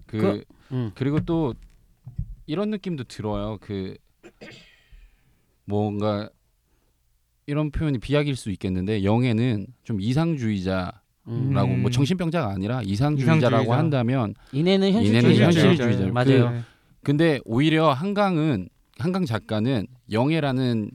[0.06, 0.92] 그, 그- 음.
[0.94, 1.54] 그리고 또
[2.46, 3.58] 이런 느낌도 들어요.
[3.60, 3.96] 그
[5.68, 6.30] 뭔가
[7.46, 10.92] 이런 표현이 비약일 수 있겠는데 영애는 좀 이상주의자라고
[11.28, 11.54] 음.
[11.56, 11.82] 음.
[11.82, 13.78] 뭐 정신병자가 아니라 이상주의자라고 이상주의자.
[13.78, 15.44] 한다면 이내는 현실주의자.
[15.44, 16.06] 현실주의자.
[16.12, 16.50] 맞아요.
[16.50, 16.60] 네.
[17.02, 20.90] 근데 오히려 한강은 한강 작가는 영애라는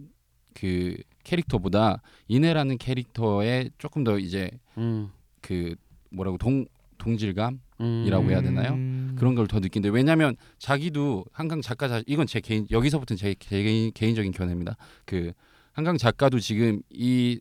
[0.56, 5.10] 그 캐릭터보다 이내라는 캐릭터에 조금 더 이제 음,
[5.42, 5.76] 그
[6.10, 6.66] 뭐라고 동
[6.98, 7.60] 동질감 음.
[8.06, 8.74] 이라고 해야 되나요?
[8.74, 9.16] 음.
[9.18, 9.90] 그런 걸 더 느낀대.
[9.90, 14.76] 왜냐하면 자기도 한강 작가 자 이건 제 개인 여기서부터는 제 개인 개인적인 견해입니다.
[15.06, 15.32] 그
[15.74, 17.40] 한강 작가도 지금 이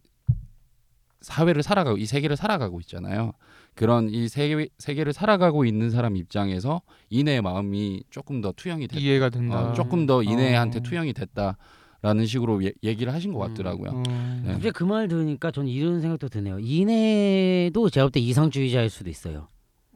[1.21, 3.33] 사회를 살아가고 이 세계를 살아가고 있잖아요.
[3.75, 9.31] 그런 이 세계 세계를 살아가고 있는 사람 입장에서 이내의 마음이 조금 더 투영이 됐, 이해가
[9.31, 9.71] 된다.
[9.71, 10.83] 어, 조금 더 이내한테 어.
[10.83, 13.49] 투영이 됐다라는 식으로 예, 얘기를 하신 것 음.
[13.55, 13.91] 같더라고요.
[13.91, 14.03] 어.
[14.45, 14.53] 네.
[14.53, 16.59] 갑자기 그말 들으니까 저는 이런 생각도 드네요.
[16.59, 19.49] 이내도 제가 볼 때 이상주의자일 수도 있어요.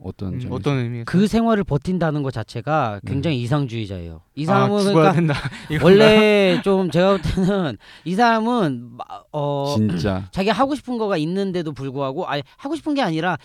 [0.02, 0.48] 어떤 음?
[0.50, 1.04] 어떤 의미에서?
[1.06, 3.10] 그 생활을 버틴다는 것 자체가 네.
[3.12, 4.20] 굉장히 이상주의자예요.
[4.34, 5.34] 이 아, 사람은 죽어야 그러니까?
[5.82, 11.72] 원래 좀 제가 볼 때는 이 사람은 마- 어 진짜 자기 하고 싶은 거가 있는데도
[11.72, 13.38] 불구하고 아니 하고 싶은 게 아니라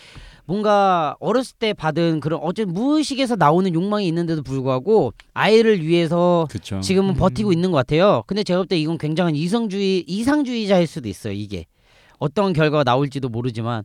[0.44, 6.80] 뭔가 어렸을 때 받은 그런 어째 무의식에서 나오는 욕망이 있는데도 불구하고 아이를 위해서 그쵸.
[6.80, 7.14] 지금은 음.
[7.14, 8.24] 버티고 있는 것 같아요.
[8.26, 11.32] 근데 제가 볼 때 이건 굉장한 이성주의 이상주의자일 수도 있어요.
[11.32, 11.64] 이게
[12.18, 13.82] 어떤 결과가 나올지도 모르지만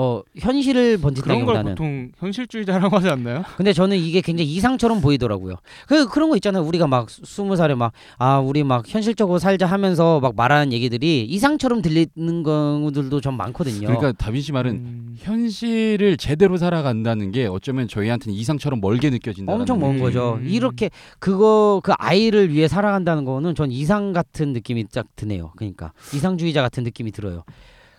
[0.00, 3.42] 어 현실을 그런 걸 번진다기보다는 보통 현실주의자라고 하지 않나요?
[3.56, 5.56] 근데 저는 이게 굉장히 이상처럼 보이더라고요.
[5.88, 6.62] 그 그런 거 있잖아요.
[6.62, 11.24] 우리가 막 스- 스무 살에 막 아 우리 막 현실적으로 살자 하면서 막 말하는 얘기들이
[11.24, 13.88] 이상처럼 들리는 경우들도 좀 많거든요.
[13.88, 15.16] 그러니까 다빈씨 말은 음.
[15.18, 19.52] 현실을 제대로 살아간다는 게 어쩌면 저희한테는 이상처럼 멀게 느껴진다.
[19.52, 20.00] 엄청 먼 음.
[20.00, 20.38] 거죠.
[20.44, 25.50] 이렇게 그거 그 아이를 위해 살아간다는 거는 전 이상 같은 느낌이 딱 드네요.
[25.56, 27.42] 그러니까 이상주의자 같은 느낌이 들어요.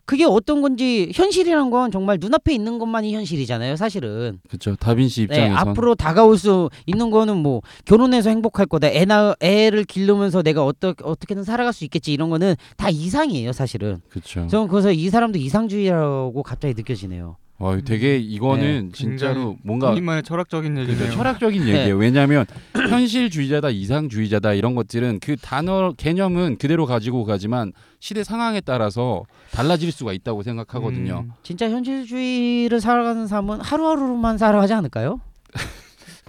[0.10, 3.76] 그게 어떤 건지 현실이란 건 정말 눈앞에 있는 것만이 현실이잖아요.
[3.76, 4.40] 사실은.
[4.48, 4.76] 그렇죠.
[4.76, 8.88] 다빈씨 네, 입장에선 앞으로 다가올 수 있는 거는 뭐 결혼해서 행복할 거다.
[8.88, 12.12] 애 나, 애를 기르면서 내가 어떠, 어떻게든 살아갈 수 있겠지.
[12.12, 14.02] 이런 거는 다 이상이에요, 사실은.
[14.10, 14.48] 그렇죠.
[14.48, 17.38] 저는 그래서 이 사람도 이상주의라고 갑자기 느껴지네요.
[17.60, 18.18] 어, 되게 네.
[18.18, 21.12] 이거는 진짜로 굉장히 뭔가 본인만의 철학적인 얘기네요.
[21.12, 21.72] 철학적인 네.
[21.72, 21.98] 얘기예요.
[21.98, 29.92] 왜냐하면 현실주의자다, 이상주의자다 이런 것들은 그 단어 개념은 그대로 가지고 가지만 시대 상황에 따라서 달라질
[29.92, 31.26] 수가 있다고 생각하거든요.
[31.26, 31.32] 음.
[31.44, 35.20] 진짜 현실주의를 살아가는 사람은 하루하루만 살아가지 않을까요?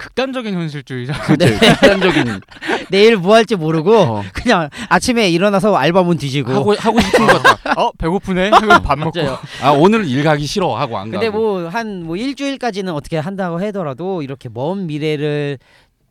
[0.00, 1.12] 극단적인 현실주의자.
[1.22, 1.46] 그죠?
[1.46, 2.40] 극단적인
[2.90, 7.74] 내일 뭐 할지 모르고 어, 그냥 아침에 일어나서 알바문 뒤지고 하고 하고 싶은 것 같다.
[7.80, 8.48] 어 배고프네.
[8.48, 9.20] 하고 밥 먹고.
[9.22, 9.38] 맞아요.
[9.62, 11.38] 아 오늘 일 가기 싫어 하고 안 근데 가고.
[11.60, 15.58] 뭐 한 뭐 일주일까지는 어떻게 한다고 하더라도 이렇게 먼 미래를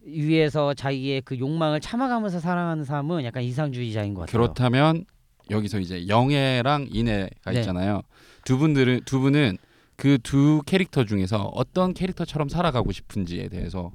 [0.06, 4.32] 위해서 자기의 그 욕망을 참아가면서 살아가는 사람은 약간 이상주의자인 것 같아요.
[4.42, 5.06] 그렇다면
[5.50, 7.60] 여기서 이제 영애랑 인애가 네.
[7.60, 8.02] 있잖아요.
[8.46, 9.58] 두 분들은 두 분은
[10.00, 13.92] 그 두 캐릭터 중에서 어떤 캐릭터처럼 살아가고 싶은지에 대해서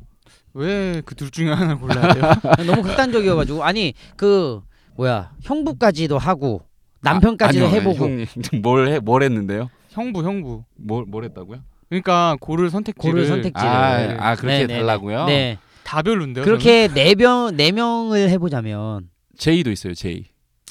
[0.52, 2.24] 왜 그 둘 중에 하나를 골라야 돼요?
[2.66, 4.60] 너무 극단적이어가지고 아니 그
[4.96, 6.62] 뭐야 형부까지도 하고
[7.00, 8.26] 남편까지도 아, 아니요, 해보고 형님
[8.62, 9.70] 뭘 해 뭘 했는데요?
[9.90, 10.64] 형부 형부.
[10.76, 11.60] 뭘 뭘 했다고요?
[11.88, 15.24] 그러니까 고를 선택지를 고를 선택지를 아, 아 그렇게 네, 네, 달라고요?
[15.26, 16.44] 네 다 별론데요.
[16.46, 19.92] 그렇게 네명네 명을 해보자면 제이도 있어요.
[19.94, 20.24] 제이.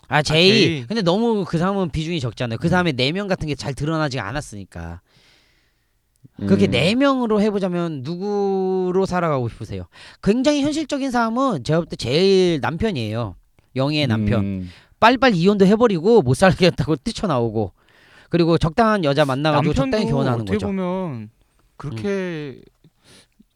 [0.08, 0.50] 아 제이.
[0.50, 0.86] 제이.
[0.88, 2.58] 근데 너무 그 사람은 비중이 적잖아요.
[2.58, 5.02] 그 사람의 네명 같은 게 잘 드러나지가 않았으니까
[6.38, 6.72] 그렇게 음.
[6.72, 9.86] 네 명으로 해보자면 누구로 살아가고 싶으세요?
[10.22, 13.36] 굉장히 현실적인 사람은 제가 볼 때 제일 남편이에요.
[13.76, 14.40] 영희의 남편.
[14.44, 14.70] 음.
[15.00, 17.74] 빨리빨리 이혼도 해버리고 못 살겠다고 뛰쳐나오고
[18.30, 20.70] 그리고 적당한 여자 만나가지고 적당히 결혼하는 어떻게 거죠.
[20.70, 20.76] 음.
[20.76, 21.30] 보면
[21.78, 22.62] 그렇게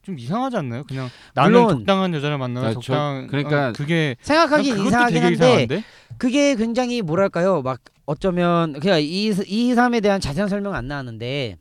[0.03, 0.83] 좀 이상하지 않나요?
[0.87, 5.25] 그냥 나는 물론- 적당한 여자를 만나면 아, 저- 적당 그러니까 어, 그게 그것도 이상하긴 되게
[5.25, 5.83] 한데 이상한데?
[6.17, 11.57] 그게 굉장히 뭐랄까요 막 어쩌면 그냥 이, 이 삶에 대한 자세한 설명 안 나왔는데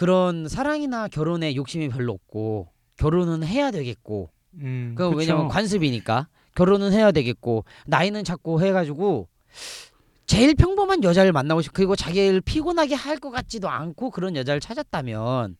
[0.00, 4.30] 그런 사랑이나 결혼에 욕심이 별로 없고 결혼은 해야 되겠고.
[4.54, 5.10] 음, 그.
[5.10, 6.26] 왜냐면 관습이니까.
[6.54, 7.66] 결혼은 해야 되겠고.
[7.84, 9.28] 나이는 자꾸 해가지고
[10.24, 15.58] 제일 평범한 여자를 만나고 싶 그리고 자기를 피곤하게 할 것 같지도 않고 그런 여자를 찾았다면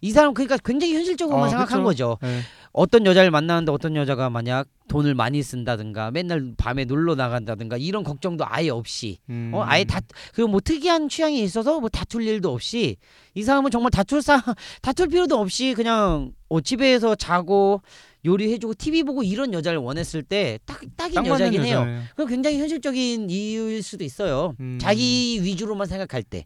[0.00, 1.84] 이 사람 그러니까 굉장히 현실적으로만 아, 생각한 그쵸.
[1.84, 2.18] 거죠.
[2.22, 2.40] 네.
[2.72, 8.44] 어떤 여자를 만나는데 어떤 여자가 만약 돈을 많이 쓴다든가 맨날 밤에 놀러 나간다든가 이런 걱정도
[8.46, 9.50] 아예 없이 음.
[9.52, 10.00] 어 아예 다
[10.34, 12.96] 그리고 뭐 특이한 취향이 있어서 뭐 다툴 일도 없이
[13.34, 14.40] 이 사람은 정말 다툴 사
[14.82, 17.82] 다툴 필요도 없이 그냥 어 집에서 자고
[18.24, 21.86] 요리해주고 TV 보고 이런 여자를 원했을 때 딱 딱인 여자긴 해요.
[22.14, 24.54] 그럼 굉장히 현실적인 이유일 수도 있어요.
[24.60, 24.78] 음.
[24.80, 26.44] 자기 위주로만 생각할 때.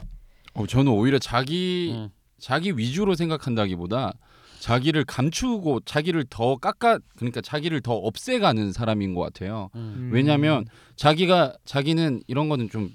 [0.54, 2.10] 어, 저는 오히려 자기 음.
[2.42, 4.12] 자기 위주로 생각한다기보다
[4.60, 9.70] 자기를 감추고 자기를 더 깎아 그러니까 자기를 더 없애가는 사람인 것 같아요.
[9.74, 9.94] 음.
[9.96, 10.10] 음.
[10.12, 12.90] 왜냐하면 자기가 자기는 이런 거는 좀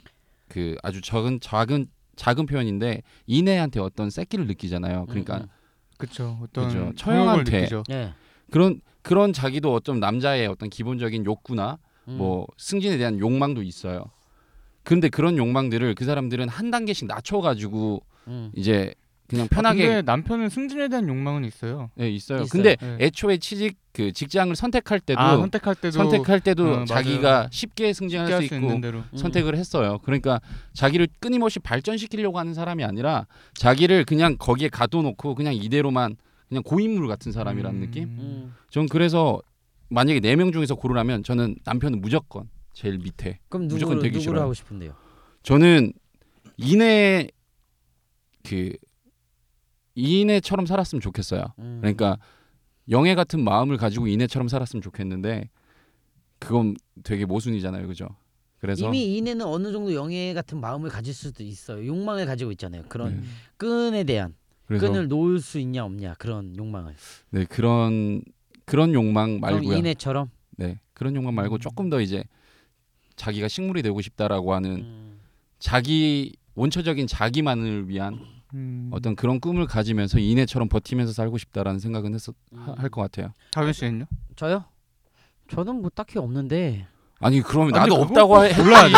[0.47, 5.05] 그 아주 적은 작은 작은 표현인데 이내한테 어떤 새끼를 느끼잖아요.
[5.07, 5.47] 그러니까 음, 음.
[5.97, 6.69] 그쵸 어떤.
[6.69, 7.67] 성욕을 처형한테.
[7.87, 8.13] 네.
[8.51, 12.17] 그런 그런 자기도 어떤 남자의 어떤 기본적인 욕구나 음.
[12.17, 14.05] 뭐 승진에 대한 욕망도 있어요.
[14.83, 18.51] 근데 그런 욕망들을 그 사람들은 한 단계씩 낮춰가지고 음.
[18.55, 18.93] 이제
[19.27, 21.91] 그냥 아, 편하게 근데 남편은 승진에 대한 욕망은 있어요.
[21.95, 22.43] 네, 있어요.
[22.43, 22.49] 있어요.
[22.49, 22.97] 근데 네.
[23.01, 26.85] 애초에 취직 그 직장을 선택할 때도 아 선택할 때도 선택할 때도 어, 맞아요.
[26.85, 28.99] 자기가 쉽게 승진할 쉽게 수 있고 있는 대로.
[28.99, 29.17] 음.
[29.17, 29.99] 선택을 했어요.
[30.03, 30.39] 그러니까
[30.73, 36.15] 자기를 끊임없이 발전시키려고 하는 사람이 아니라 자기를 그냥 거기에 가둬놓고 그냥 이대로만
[36.47, 37.81] 그냥 고인물 같은 사람이라는 음.
[37.85, 38.03] 느낌.
[38.03, 38.55] 음.
[38.69, 39.41] 전 그래서
[39.89, 43.39] 만약에 네 명 중에서 고르라면 저는 남편은 무조건 제일 밑에.
[43.49, 44.41] 그럼 무조건 누구를 되기 누구를 싫어요.
[44.43, 44.93] 하고 싶은데요?
[45.43, 45.91] 저는
[46.57, 47.27] 인해
[48.47, 48.71] 그
[49.97, 51.43] 인해처럼 살았으면 좋겠어요.
[51.57, 51.79] 음.
[51.81, 52.17] 그러니까
[52.89, 55.49] 영애 같은 마음을 가지고 인해처럼 살았으면 좋겠는데
[56.39, 58.07] 그건 되게 모순이잖아요, 그죠?
[58.59, 61.85] 그래서 이미 이내는 어느 정도 영예 같은 마음을 가질 수도 있어요.
[61.85, 62.83] 욕망을 가지고 있잖아요.
[62.87, 66.95] 그런 네, 끈에 대한 그래서 끈을 놓을 수 있냐 없냐 그런 욕망을.
[67.31, 68.21] 네 그런
[68.65, 69.77] 그런 욕망 말고요.
[69.77, 70.29] 이내처럼.
[70.57, 72.23] 네 그런 욕망 말고 조금 더 이제
[73.15, 75.19] 자기가 식물이 되고 싶다라고 하는 음.
[75.59, 78.19] 자기 원초적인 자기만을 위한
[78.53, 78.89] 음.
[78.93, 82.33] 어떤 그런 꿈을 가지면서 인해처럼 버티면서 살고 싶다라는 생각은 했었
[82.77, 83.33] 할 것 같아요.
[83.51, 84.05] 다현 씨는요?
[84.35, 84.65] 저요?
[85.49, 86.87] 저는 뭐 딱히 없는데.
[87.19, 88.53] 아니 그러면 아니, 나도 그거 없다고 해.
[88.53, 88.97] 골라야 돼요?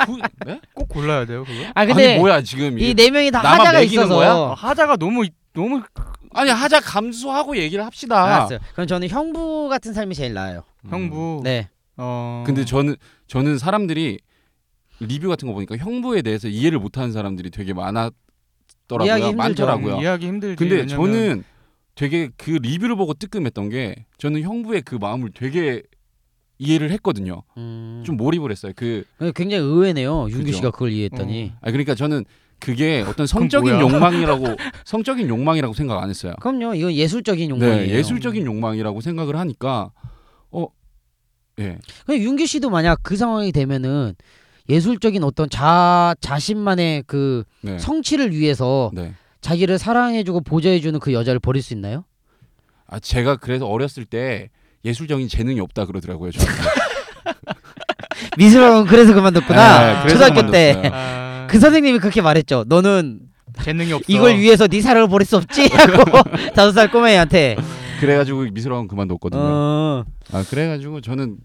[0.06, 0.60] 구, 네?
[0.72, 1.60] 꼭 골라야 돼요 그거?
[1.74, 4.14] 아 근데 아니 뭐야 지금 이이네 명이 다 나만 하자가 매기는 있어서.
[4.16, 4.32] 거야?
[4.32, 5.82] 아, 하자가 너무 너무
[6.32, 8.24] 아니 하자 감수하고 얘기를 합시다.
[8.24, 8.60] 알았어요.
[8.72, 10.62] 그럼 저는 형부 같은 삶이 제일 나아요.
[10.84, 10.90] 음.
[10.90, 11.40] 형부.
[11.44, 11.68] 네.
[11.96, 12.44] 어.
[12.46, 14.18] 근데 저는 저는 사람들이
[15.00, 18.10] 리뷰 같은 거 보니까 형부에 대해서 이해를 못하는 사람들이 되게 이해하
[18.98, 19.28] 기 많았더라고요.
[19.28, 19.36] 힘들죠.
[19.36, 19.94] 많더라고요.
[19.94, 20.56] 음, 이해하기 힘들지.
[20.56, 21.44] 근데 왜냐면 저는
[21.94, 25.82] 되게 그 리뷰를 보고 뜨끔했던 게 저는 형부의 그 마음을 되게
[26.58, 27.42] 이해를 했거든요.
[27.56, 28.02] 음.
[28.04, 28.72] 좀 몰입을 했어요.
[28.76, 30.28] 그 굉장히 의외네요.
[30.30, 30.52] 윤규 그죠.
[30.56, 31.52] 씨가 그걸 이해했더니.
[31.60, 32.24] 아 그러니까 저는
[32.58, 33.80] 그게 어떤 성적인?
[33.80, 34.46] 욕망이라고
[34.84, 36.34] 성적인 욕망이라고 생각 안 했어요.
[36.40, 36.74] 그럼요.
[36.74, 37.86] 이건 예술적인 욕망이에요.
[37.86, 39.90] 네, 예술적인 욕망이라고 생각을 하니까
[40.50, 40.66] 어
[41.58, 41.78] 예.
[42.06, 44.14] 근데 윤규 씨도 만약 그 상황이 되면은
[44.70, 47.78] 예술적인 어떤 자 자신만의 그 네.
[47.78, 49.14] 성취를 위해서 네.
[49.40, 52.04] 자기를 사랑해주고 보좌해주는 그 여자를 버릴 수 있나요?
[52.86, 54.48] 아 제가 그래서 어렸을 때
[54.84, 56.30] 예술적인 재능이 없다 그러더라고요.
[58.38, 59.94] 미술학원 그래서 그만뒀구나.
[59.94, 60.72] 네, 그래서 초등학교 때.
[60.74, 60.92] 그만뒀어요.
[60.94, 62.64] 아, 그 선생님이 그렇게 말했죠.
[62.68, 63.20] 너는
[63.62, 64.04] 재능이 없어.
[64.06, 66.22] 이걸 위해서 네 사랑을 버릴 수 없지 하고
[66.54, 67.56] 다섯 살 꼬맹이한테.
[67.98, 69.40] 그래가지고 미술학원 그만뒀거든요.
[69.42, 70.04] 어.
[70.32, 71.38] 아 그래가지고 저는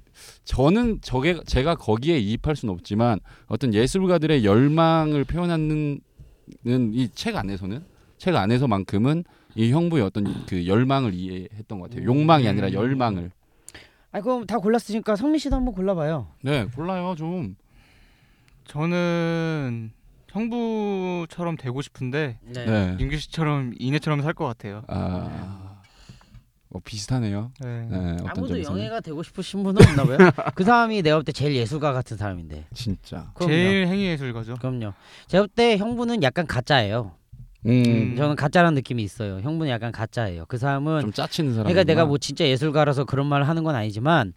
[0.44, 6.00] 저는 저게 제가 거기에 이입할 수는 없지만 어떤 예술가들의 열망을 표현하는
[6.66, 7.84] 이 책 안에서는
[8.18, 9.24] 책 안에서만큼은
[9.56, 12.06] 이 형부의 어떤 그 열망을 이해했던 것 같아요.
[12.06, 13.32] 욕망이 아니라 열망을.
[14.12, 16.28] 아 그럼 다 골랐으니까 성민 씨도 한번 골라봐요.
[16.42, 17.56] 네, 몰라요 좀.
[18.66, 19.92] 저는
[20.30, 22.98] 형부처럼 되고 싶은데 네.
[23.00, 24.84] 윤규 씨처럼 이내처럼 살 것 같아요.
[24.88, 25.65] 아,
[26.76, 27.52] 뭐 비슷하네요.
[27.62, 27.88] 네.
[27.90, 28.80] 네, 어떤 아무도 점에서는.
[28.82, 30.18] 영예가 되고 싶으신 분은 없나 봐요.
[30.56, 32.66] 그 사람이 내가 볼 때 제일 예술가 같은 사람인데.
[32.74, 33.32] 진짜.
[33.34, 33.50] 그럼요.
[33.54, 34.56] 제일 행위예술가죠.
[34.56, 34.92] 그럼요.
[35.28, 37.14] 제가 볼 때 형부는 약간 가짜예요.
[37.66, 39.40] 음, 저는 가짜라는 느낌이 있어요.
[39.40, 40.44] 형부는 약간 가짜예요.
[40.50, 41.64] 그 사람은 좀 짜치는 사람.
[41.64, 44.34] 그러니까 내가 뭐 진짜 예술가라서 그런 말을 하는 건 아니지만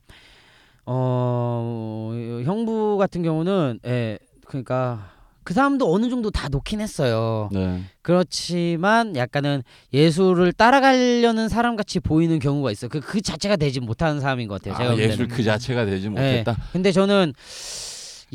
[0.86, 2.12] 어
[2.44, 5.10] 형부 같은 경우는 예 그러니까
[5.48, 7.48] 그 사람도 어느 정도 다 놓긴 했어요.
[7.52, 7.82] 네.
[8.02, 9.62] 그렇지만 약간은
[9.94, 12.86] 예술을 따라가려는 사람 같이 보이는 경우가 있어.
[12.88, 14.76] 그 그 자체가 되지 못하는 사람인 것 같아요.
[14.76, 15.26] 제가 아, 볼 예술.
[15.26, 16.42] 그 자체가 되지 네.
[16.42, 16.54] 못했다.
[16.72, 17.32] 근데 저는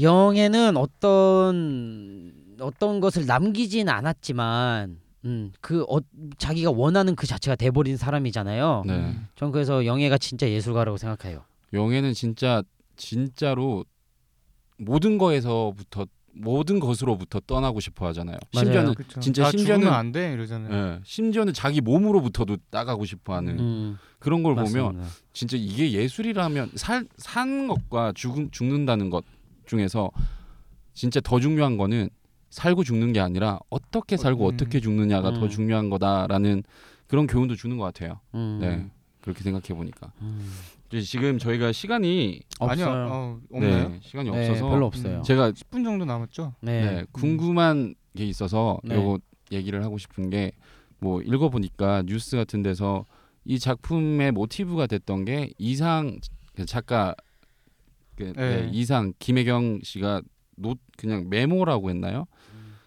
[0.01, 5.99] 영에는 어떤 어떤 것을 남기진 않았지만 음, 그 어,
[6.39, 8.85] 자기가 원하는 그 자체가 돼버린 사람이잖아요.
[8.87, 9.15] 네.
[9.35, 11.43] 전 그래서 영예가 진짜 예술가라고 생각해요.
[11.73, 12.63] 영애는 진짜
[12.95, 13.85] 진짜로
[14.79, 18.37] 모든 거에서부터 모든 것으로부터 떠나고 싶어 하잖아요.
[18.53, 18.65] 맞아요.
[18.65, 19.19] 심지어는 그쵸.
[19.19, 20.73] 진짜 나 심지어는- 죽으면 안돼 이러잖아요.
[20.95, 25.07] 예, 심지어는 자기 몸으로부터도 나가고 싶어 하는 음, 그런 걸 보면 맞습니다.
[25.33, 29.23] 진짜 이게 예술이라면 살 사는 것과 죽, 죽는다는 것
[29.67, 30.09] 중에서
[30.93, 32.09] 진짜 더 중요한 거는
[32.49, 34.53] 살고 죽는 게 아니라 어떻게 살고 음.
[34.53, 35.49] 어떻게 죽느냐가 더 음.
[35.49, 36.63] 중요한 거다라는
[37.07, 38.19] 그런 교훈도 주는 것 같아요.
[38.35, 38.89] 음, 네.
[39.21, 40.51] 그렇게 생각해 보니까 음.
[41.01, 42.85] 지금 저희가 시간이 아니요.
[42.85, 43.07] 없어요.
[43.11, 43.89] 어, 없나요?
[43.89, 45.21] 네, 시간이 네, 없어서 별로 없어요.
[45.23, 46.53] 제가 10분 정도 남았죠.
[46.61, 46.81] 네.
[46.85, 48.95] 네, 궁금한 게 있어서 네.
[48.95, 49.19] 요거
[49.51, 50.51] 얘기를 하고 싶은 게
[51.03, 53.05] 뭐 읽어보니까 뉴스 같은 데서
[53.43, 56.17] 이 작품의 모티브가 됐던 게 이상
[56.55, 57.13] 그 작가
[58.15, 58.69] 그 네, 네.
[58.71, 60.21] 이상 김해경 씨가
[60.55, 62.25] 노 그냥 메모라고 했나요?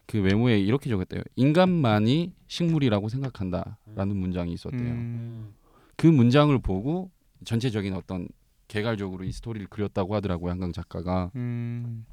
[0.07, 1.21] 그 메모에 이렇게 적었대요.
[1.35, 4.81] 인간만은 식물이라고 생각한다라는 문장이 있었대요.
[4.81, 5.55] 음, 음.
[5.97, 7.11] 그 문장을 보고
[7.51, 8.29] 전체적인 어떤
[8.69, 12.05] 개괄적으로 이 스토리를 그렸다고 하더라고요 한강 작가가 음,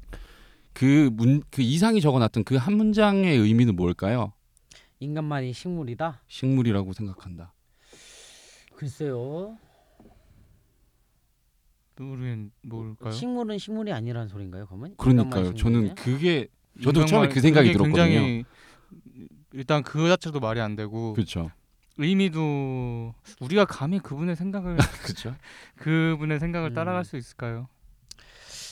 [0.72, 4.32] 그문그 이상이 적어놨던 그 한 문장의 의미는 뭘까요?
[5.00, 6.22] 인간만이 식물이다.
[6.28, 7.52] 식물이라고 생각한다.
[8.74, 9.58] 글쎄요.
[11.96, 13.12] 모르겠 뭘까요?
[13.12, 14.94] 식물은 식물이 아니라는 소린가요, 그러면?
[14.96, 15.54] 그러니까요.
[15.54, 15.94] 저는?
[15.94, 16.48] 그게
[16.82, 17.94] 저도 처음에 그 생각이 들었거든요.
[18.04, 18.44] 굉장히
[19.52, 21.50] 일단 그 자체도 말이 안 되고 그렇죠.
[21.98, 25.34] 의미도 우리가 감히 그분의 생각을 그렇죠.
[25.76, 26.74] 그분의 생각을 음.
[26.74, 27.68] 따라갈 수 있을까요?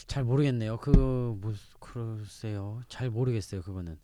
[0.07, 0.77] 잘 모르겠네요.
[0.79, 1.39] 그뭐
[1.79, 2.81] 글쎄요.
[2.89, 3.63] 잘 모르겠어요.
[3.63, 3.99] 그거는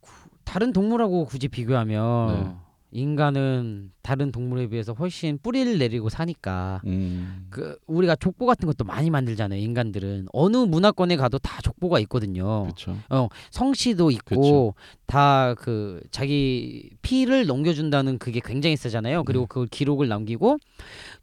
[0.00, 0.12] 구-
[0.44, 2.60] 다른 동물하고 굳이 비교하면
[2.94, 7.46] 인간은 다른 동물에 비해서 훨씬 뿌리를 내리고 사니까 음.
[7.50, 9.60] 그 우리가 족보 같은 것도 많이 만들잖아요.
[9.60, 12.62] 인간들은 어느 문화권에 가도 다 족보가 있거든요.
[12.62, 12.96] 그렇죠.
[13.50, 14.74] 성씨도 있고
[15.06, 19.24] 다 그 자기 피를 넘겨준다는 그게 굉장히 세잖아요.
[19.24, 19.48] 그리고 네.
[19.48, 20.58] 그걸 기록을 남기고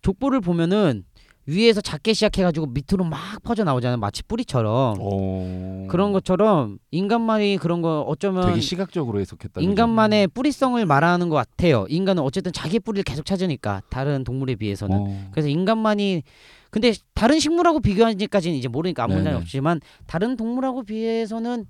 [0.01, 1.03] 족보를 보면은
[1.47, 3.97] 위에서 작게 시작해가지고 밑으로 막 퍼져 나오잖아요.
[3.97, 5.87] 마치 뿌리처럼 오.
[5.89, 9.59] 그런 것처럼 인간만이 그런 거 어쩌면 되게 시각적으로 해석했다.
[9.61, 11.85] 인간만의 뿌리성을 말하는 것 같아요.
[11.89, 15.29] 인간은 어쨌든 자기 뿌리를 계속 찾으니까 다른 동물에 비해서는 어.
[15.31, 16.23] 그래서 인간만이
[16.69, 19.33] 근데 다른 식물하고 비교하기까지는 이제 모르니까 아무 네네.
[19.33, 21.65] 없지만 다른 동물하고 비해서는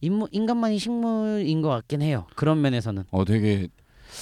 [0.00, 2.26] 인무, 인간만이 식물인 것 같긴 해요.
[2.34, 3.68] 그런 면에서는 어 되게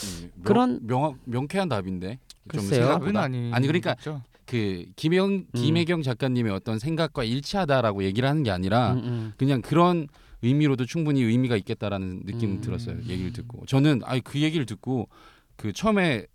[0.04, 2.18] 음, 명, 그런- 명 명쾌한 답인데.
[2.52, 2.80] 좀 글쎄요.
[2.86, 3.22] 답은 생각보다.
[3.22, 3.50] 아니.
[3.52, 8.98] 아니 그러니까 죠 그 김영 김혜경 작가님의 어떤 생각과 일치하다라고 얘기를 하는 게 아니라 음,
[8.98, 9.32] 음.
[9.36, 10.08] 그냥 그런
[10.42, 12.60] 의미로도 충분히 의미가 있겠다라는 느낌 음.
[12.60, 12.96] 들었어요.
[13.06, 15.08] 얘기를 듣고 저는 아니 그 얘기를 듣고
[15.54, 16.26] 그 처음에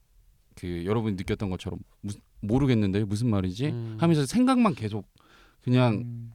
[0.55, 3.97] 그 여러분이 느꼈던 것처럼 무슨 모르겠는데 무슨 말이지 음.
[3.99, 5.05] 하면서 생각만 계속
[5.61, 6.32] 그냥 음.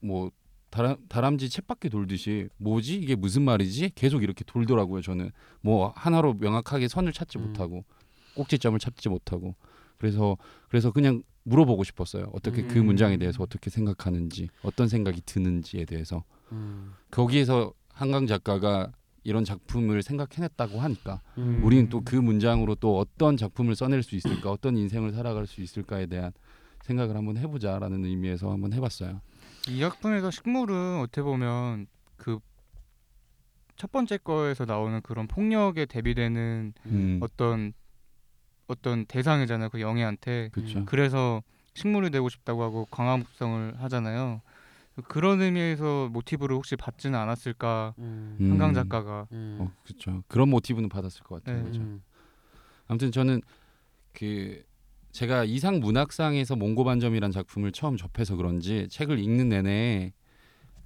[0.00, 0.30] 뭐
[0.68, 5.30] 다람, 다람쥐 챗바퀴 돌듯이 뭐지 이게 무슨 말이지 계속 이렇게 돌더라고요 저는
[5.62, 7.46] 뭐 하나로 명확하게 선을 찾지 음.
[7.46, 7.86] 못하고
[8.34, 9.54] 꼭지점을 찾지 못하고
[9.98, 10.36] 그래서
[10.68, 12.86] 그래서 그냥 물어보고 싶었어요 어떻게 그 음.
[12.86, 16.92] 문장에 대해서 어떻게 생각하는지 어떤 생각이 드는지에 대해서 음.
[17.10, 18.92] 거기에서 한강 작가가
[19.24, 21.60] 이런 작품을 생각해냈다고 하니까 음.
[21.64, 26.06] 우리는 또 그 문장으로 또 어떤 작품을 써낼 수 있을까 어떤 인생을 살아갈 수 있을까에
[26.06, 26.32] 대한
[26.82, 29.20] 생각을 한번 해보자라는 의미에서 한번 해봤어요.
[29.68, 31.86] 이 작품에서 식물은 어떻게 보면
[32.16, 32.38] 그
[33.76, 37.72] 첫 번째 거에서 나오는 그런 폭력에 대비되는 음, 어떤
[38.66, 39.70] 어떤 대상이잖아요.
[39.70, 40.50] 그 영애한테.
[40.52, 40.84] 그렇죠.
[40.86, 41.42] 그래서
[41.74, 44.40] 식물이 되고 싶다고 하고 광합성을 하잖아요.
[45.08, 48.36] 그런 의미에서 모티브를 혹시 받지는 않았을까 음.
[48.40, 48.50] 음.
[48.52, 49.58] 한강 작가가 음.
[49.60, 50.22] 어, 그렇죠.
[50.26, 51.62] 그런 모티브는 받았을 것 같아요.
[51.62, 51.68] 네.
[51.68, 51.80] 그죠?
[51.80, 52.02] 음.
[52.88, 53.42] 아무튼 저는
[54.14, 54.62] 그
[55.12, 60.12] 제가 이상 문학상에서 몽고반점이란 작품을 처음 접해서 그런지 책을 읽는 내내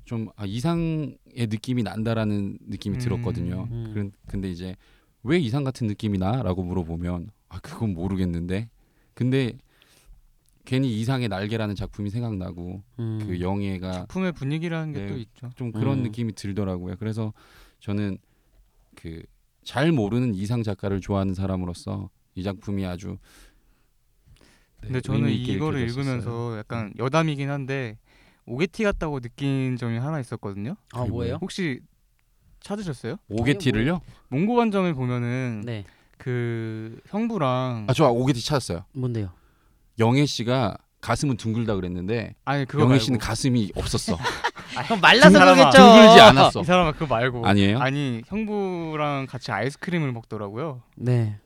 [0.04, 3.00] 좀 아, 이상의 느낌이 난다라는 느낌이 음.
[3.00, 3.68] 들었거든요.
[3.70, 3.90] 음.
[3.92, 4.74] 그런 근데 이제
[5.22, 8.70] 왜 이상 같은 느낌이 나라고 물어보면 아 그건 모르겠는데
[9.12, 9.52] 근데
[10.64, 13.18] 괜히 이상의 날개라는 작품이 생각나고 음.
[13.26, 15.06] 그 영예가 작품의 분위기라는 게 네.
[15.08, 15.50] 또 있죠.
[15.56, 16.02] 좀 그런 음.
[16.04, 16.96] 느낌이 들더라고요.
[16.98, 17.34] 그래서
[17.80, 18.16] 저는
[18.96, 19.22] 그
[19.62, 23.18] 잘 모르는 이상 작가를 좋아하는 사람으로서 이 작품이 아주
[24.80, 25.84] 네, 근데 저는 이거를 읽혀졌었어요.
[25.84, 27.98] 읽으면서 약간 여담이긴 한데
[28.46, 30.76] 오게티 같다고 느낀 점이 하나 있었거든요.
[30.92, 31.38] 아 뭐예요?
[31.40, 31.80] 혹시
[32.60, 33.16] 찾으셨어요?
[33.28, 34.00] 오게티를요?
[34.28, 35.84] 몽고 반점을 보면은 네.
[36.20, 38.84] 그 형부랑 아, 저 오게티 찾았어요.
[38.92, 39.30] 뭔데요?
[39.98, 44.18] 영애 씨가 가슴은 둥글다 그랬는데 아니 그거 영애 말고 씨는 가슴이 없었어.
[44.84, 45.54] 그럼 말라서 사람아.
[45.54, 45.78] 그러겠죠.
[45.78, 46.60] 둥글지 않았어.
[46.60, 47.78] 이 사람은 그거 말고 아니에요?
[47.80, 50.82] 아니 형부랑 같이 아이스크림을 먹더라고요.
[50.96, 51.38] 네.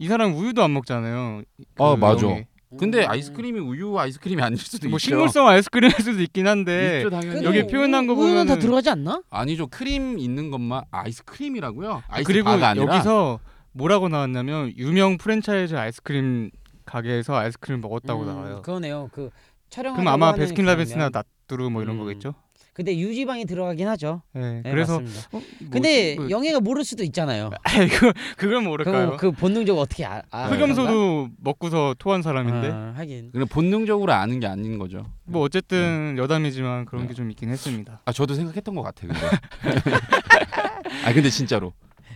[0.00, 1.42] 이 사람 우유도 안 먹잖아요.
[1.76, 2.26] 그 아, 맞아.
[2.26, 2.46] 영애.
[2.78, 3.10] 근데 음.
[3.10, 5.06] 아이스크림이 우유 아이스크림이 아닐 수도 뭐 있죠.
[5.06, 7.42] 식물성 아이스크림일 수도 있긴 한데 있죠, 당연히.
[7.42, 9.22] 근데 여기 표현한 거 우유는 다 보면은- 들어가지 않나?
[9.30, 9.68] 아니죠.
[9.68, 12.02] 크림 있는 것만 아이스크림이라고요?
[12.08, 13.38] 아이스 그리고 바가 아니라 여기서
[13.72, 16.50] 뭐라고 나왔냐면 유명 프랜차이즈 아이스크림
[16.84, 18.62] 가게에서 아이스크림 먹었다고 음, 나와요.
[18.62, 19.08] 그러네요.
[19.12, 19.30] 그
[19.68, 19.94] 촬영.
[19.94, 22.00] 그럼 아마 베스킨라빈스나 나뚜루 뭐 이런 음.
[22.00, 22.34] 거겠죠?
[22.72, 24.22] 근데 유지방이 들어가긴 하죠.
[24.32, 24.62] 네.
[24.62, 25.28] 네, 그래서 맞습니다.
[25.36, 26.16] 어, 근데 뭐지?
[26.16, 27.50] 뭐- 영애가 모를 수도 있잖아요.
[27.98, 29.10] 그 그걸 모를까요?
[29.12, 33.32] 그, 그 본능적으로 어떻게 아, 아 흑염소도 먹고서 토한 사람인데 아, 하긴.
[33.32, 35.04] 그냥 본능적으로 아는 게 아닌 거죠.
[35.24, 37.08] 뭐 어쨌든 여담이지만 그런 네.
[37.08, 38.00] 게좀 있긴 했습니다.
[38.04, 39.20] 아 저도 생각했던 것 같아 근데.
[41.04, 41.72] 아 근데 진짜로.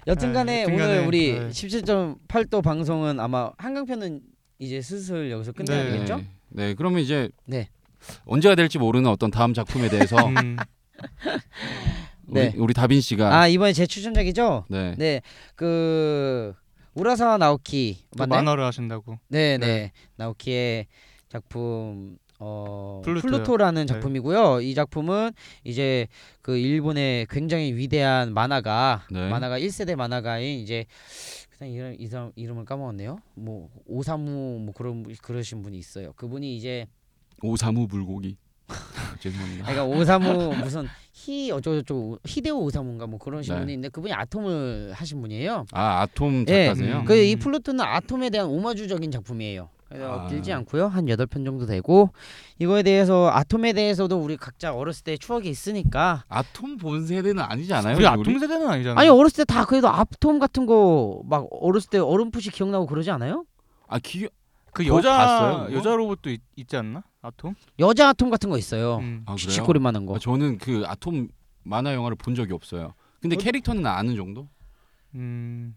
[0.07, 1.49] 여튼간에 네, 오늘 여튼간에, 우리 네.
[1.49, 4.21] 17.8도 방송은 아마 한강편은
[4.59, 5.93] 이제 슬슬 여기서 끝내야 네.
[5.93, 6.17] 되겠죠?
[6.19, 6.27] 네.
[6.51, 7.69] 네, 그러면 이제 네.
[8.27, 10.57] 언제가 될지 모르는 어떤 다음 작품에 대해서 음,
[12.27, 12.49] 네.
[12.55, 14.67] 우리, 우리 다빈 씨가 아 이번에 제 추천작이죠?
[14.69, 14.95] 네.
[14.99, 15.23] 네,
[15.57, 16.55] 그
[16.95, 18.05] 우라사와 나오키?
[18.17, 19.19] 만화를 하신다고.
[19.29, 19.93] 네, 네, 네.
[20.17, 20.87] 나오키의
[21.29, 23.31] 작품 어 플루토요.
[23.31, 23.87] 플루토라는 네.
[23.87, 24.61] 작품이고요.
[24.61, 25.33] 이 작품은
[25.63, 26.09] 이제
[26.43, 29.29] 그 일본의 굉장히 위대한 만화가 네.
[29.29, 30.85] 만화가 1세대 만화가인 이제
[31.59, 33.19] 그냥 이름 이 사람 이름을 까먹었네요.
[33.35, 36.13] 뭐 오사무 뭐 그런 그러신 분이 있어요.
[36.15, 36.87] 그분이 이제
[37.43, 38.37] 오사무 불고기.
[39.21, 39.67] 죄송합니다.
[39.67, 43.61] 그러니까 오사무 무슨 히 어쩌고저쩌고 히데오 오사무인가 뭐 그런 신 네.
[43.61, 45.67] 있는데 그분이 아톰을 하신 분이에요.
[45.73, 46.99] 아 아톰 예, 작가세요?
[47.01, 47.05] 음.
[47.05, 49.69] 그이 플루토는 아톰에 대한 오마주적인 작품이에요.
[49.95, 50.27] 그래서 아.
[50.27, 50.89] 길지 않고요.
[50.89, 52.11] 한 여덟 편 정도 되고
[52.59, 57.97] 이거에 대해서 아톰에 대해서도 우리 각자 어렸을 때 추억이 있으니까 아톰 본 세대는 아니지 않아요?
[57.97, 58.99] 우리 아톰 세대는 아니잖아요.
[58.99, 63.45] 아니 어렸을 때 다 그래도 아톰 같은 거 막 어렸을 때 어렴풋이 기억나고 그러지 않아요?
[63.89, 64.29] 아 기.
[64.73, 65.79] 그 그거 여자 봤어요, 그거?
[65.79, 67.05] 여자 로봇도 있, 있지 않나?
[67.23, 67.55] 아톰?
[67.79, 68.97] 여자 아톰 같은 거 있어요.
[68.97, 69.23] 음.
[69.27, 69.37] 아 그래요?
[69.37, 70.17] 쥐치꼬리만한 거.
[70.17, 71.29] 아, 저는 그 아톰
[71.63, 72.95] 만화 영화를 본 적이 없어요.
[73.21, 73.39] 근데 어?
[73.39, 74.49] 캐릭터는 아는 정도?
[75.15, 75.77] 음.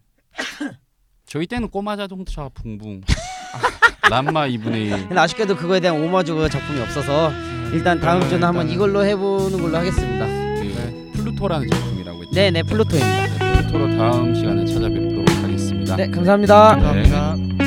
[1.28, 3.02] 저희 때는 꼬마 자동차 붕붕
[4.10, 7.32] 란마 2분의 1 근데 아쉽게도 그거에 대한 오마주가 작품이 없어서
[7.74, 10.26] 일단 다음 네, 주는 한번 이걸로 해보는 걸로 하겠습니다.
[10.26, 12.32] 그 플루토라는 작품이라고 했죠.
[12.34, 13.28] 네네 플루토입니다.
[13.28, 15.96] 네, 플루토로 다음 시간에 찾아뵙도록 하겠습니다.
[15.98, 16.94] 네 감사합니다.
[16.94, 17.67] 네.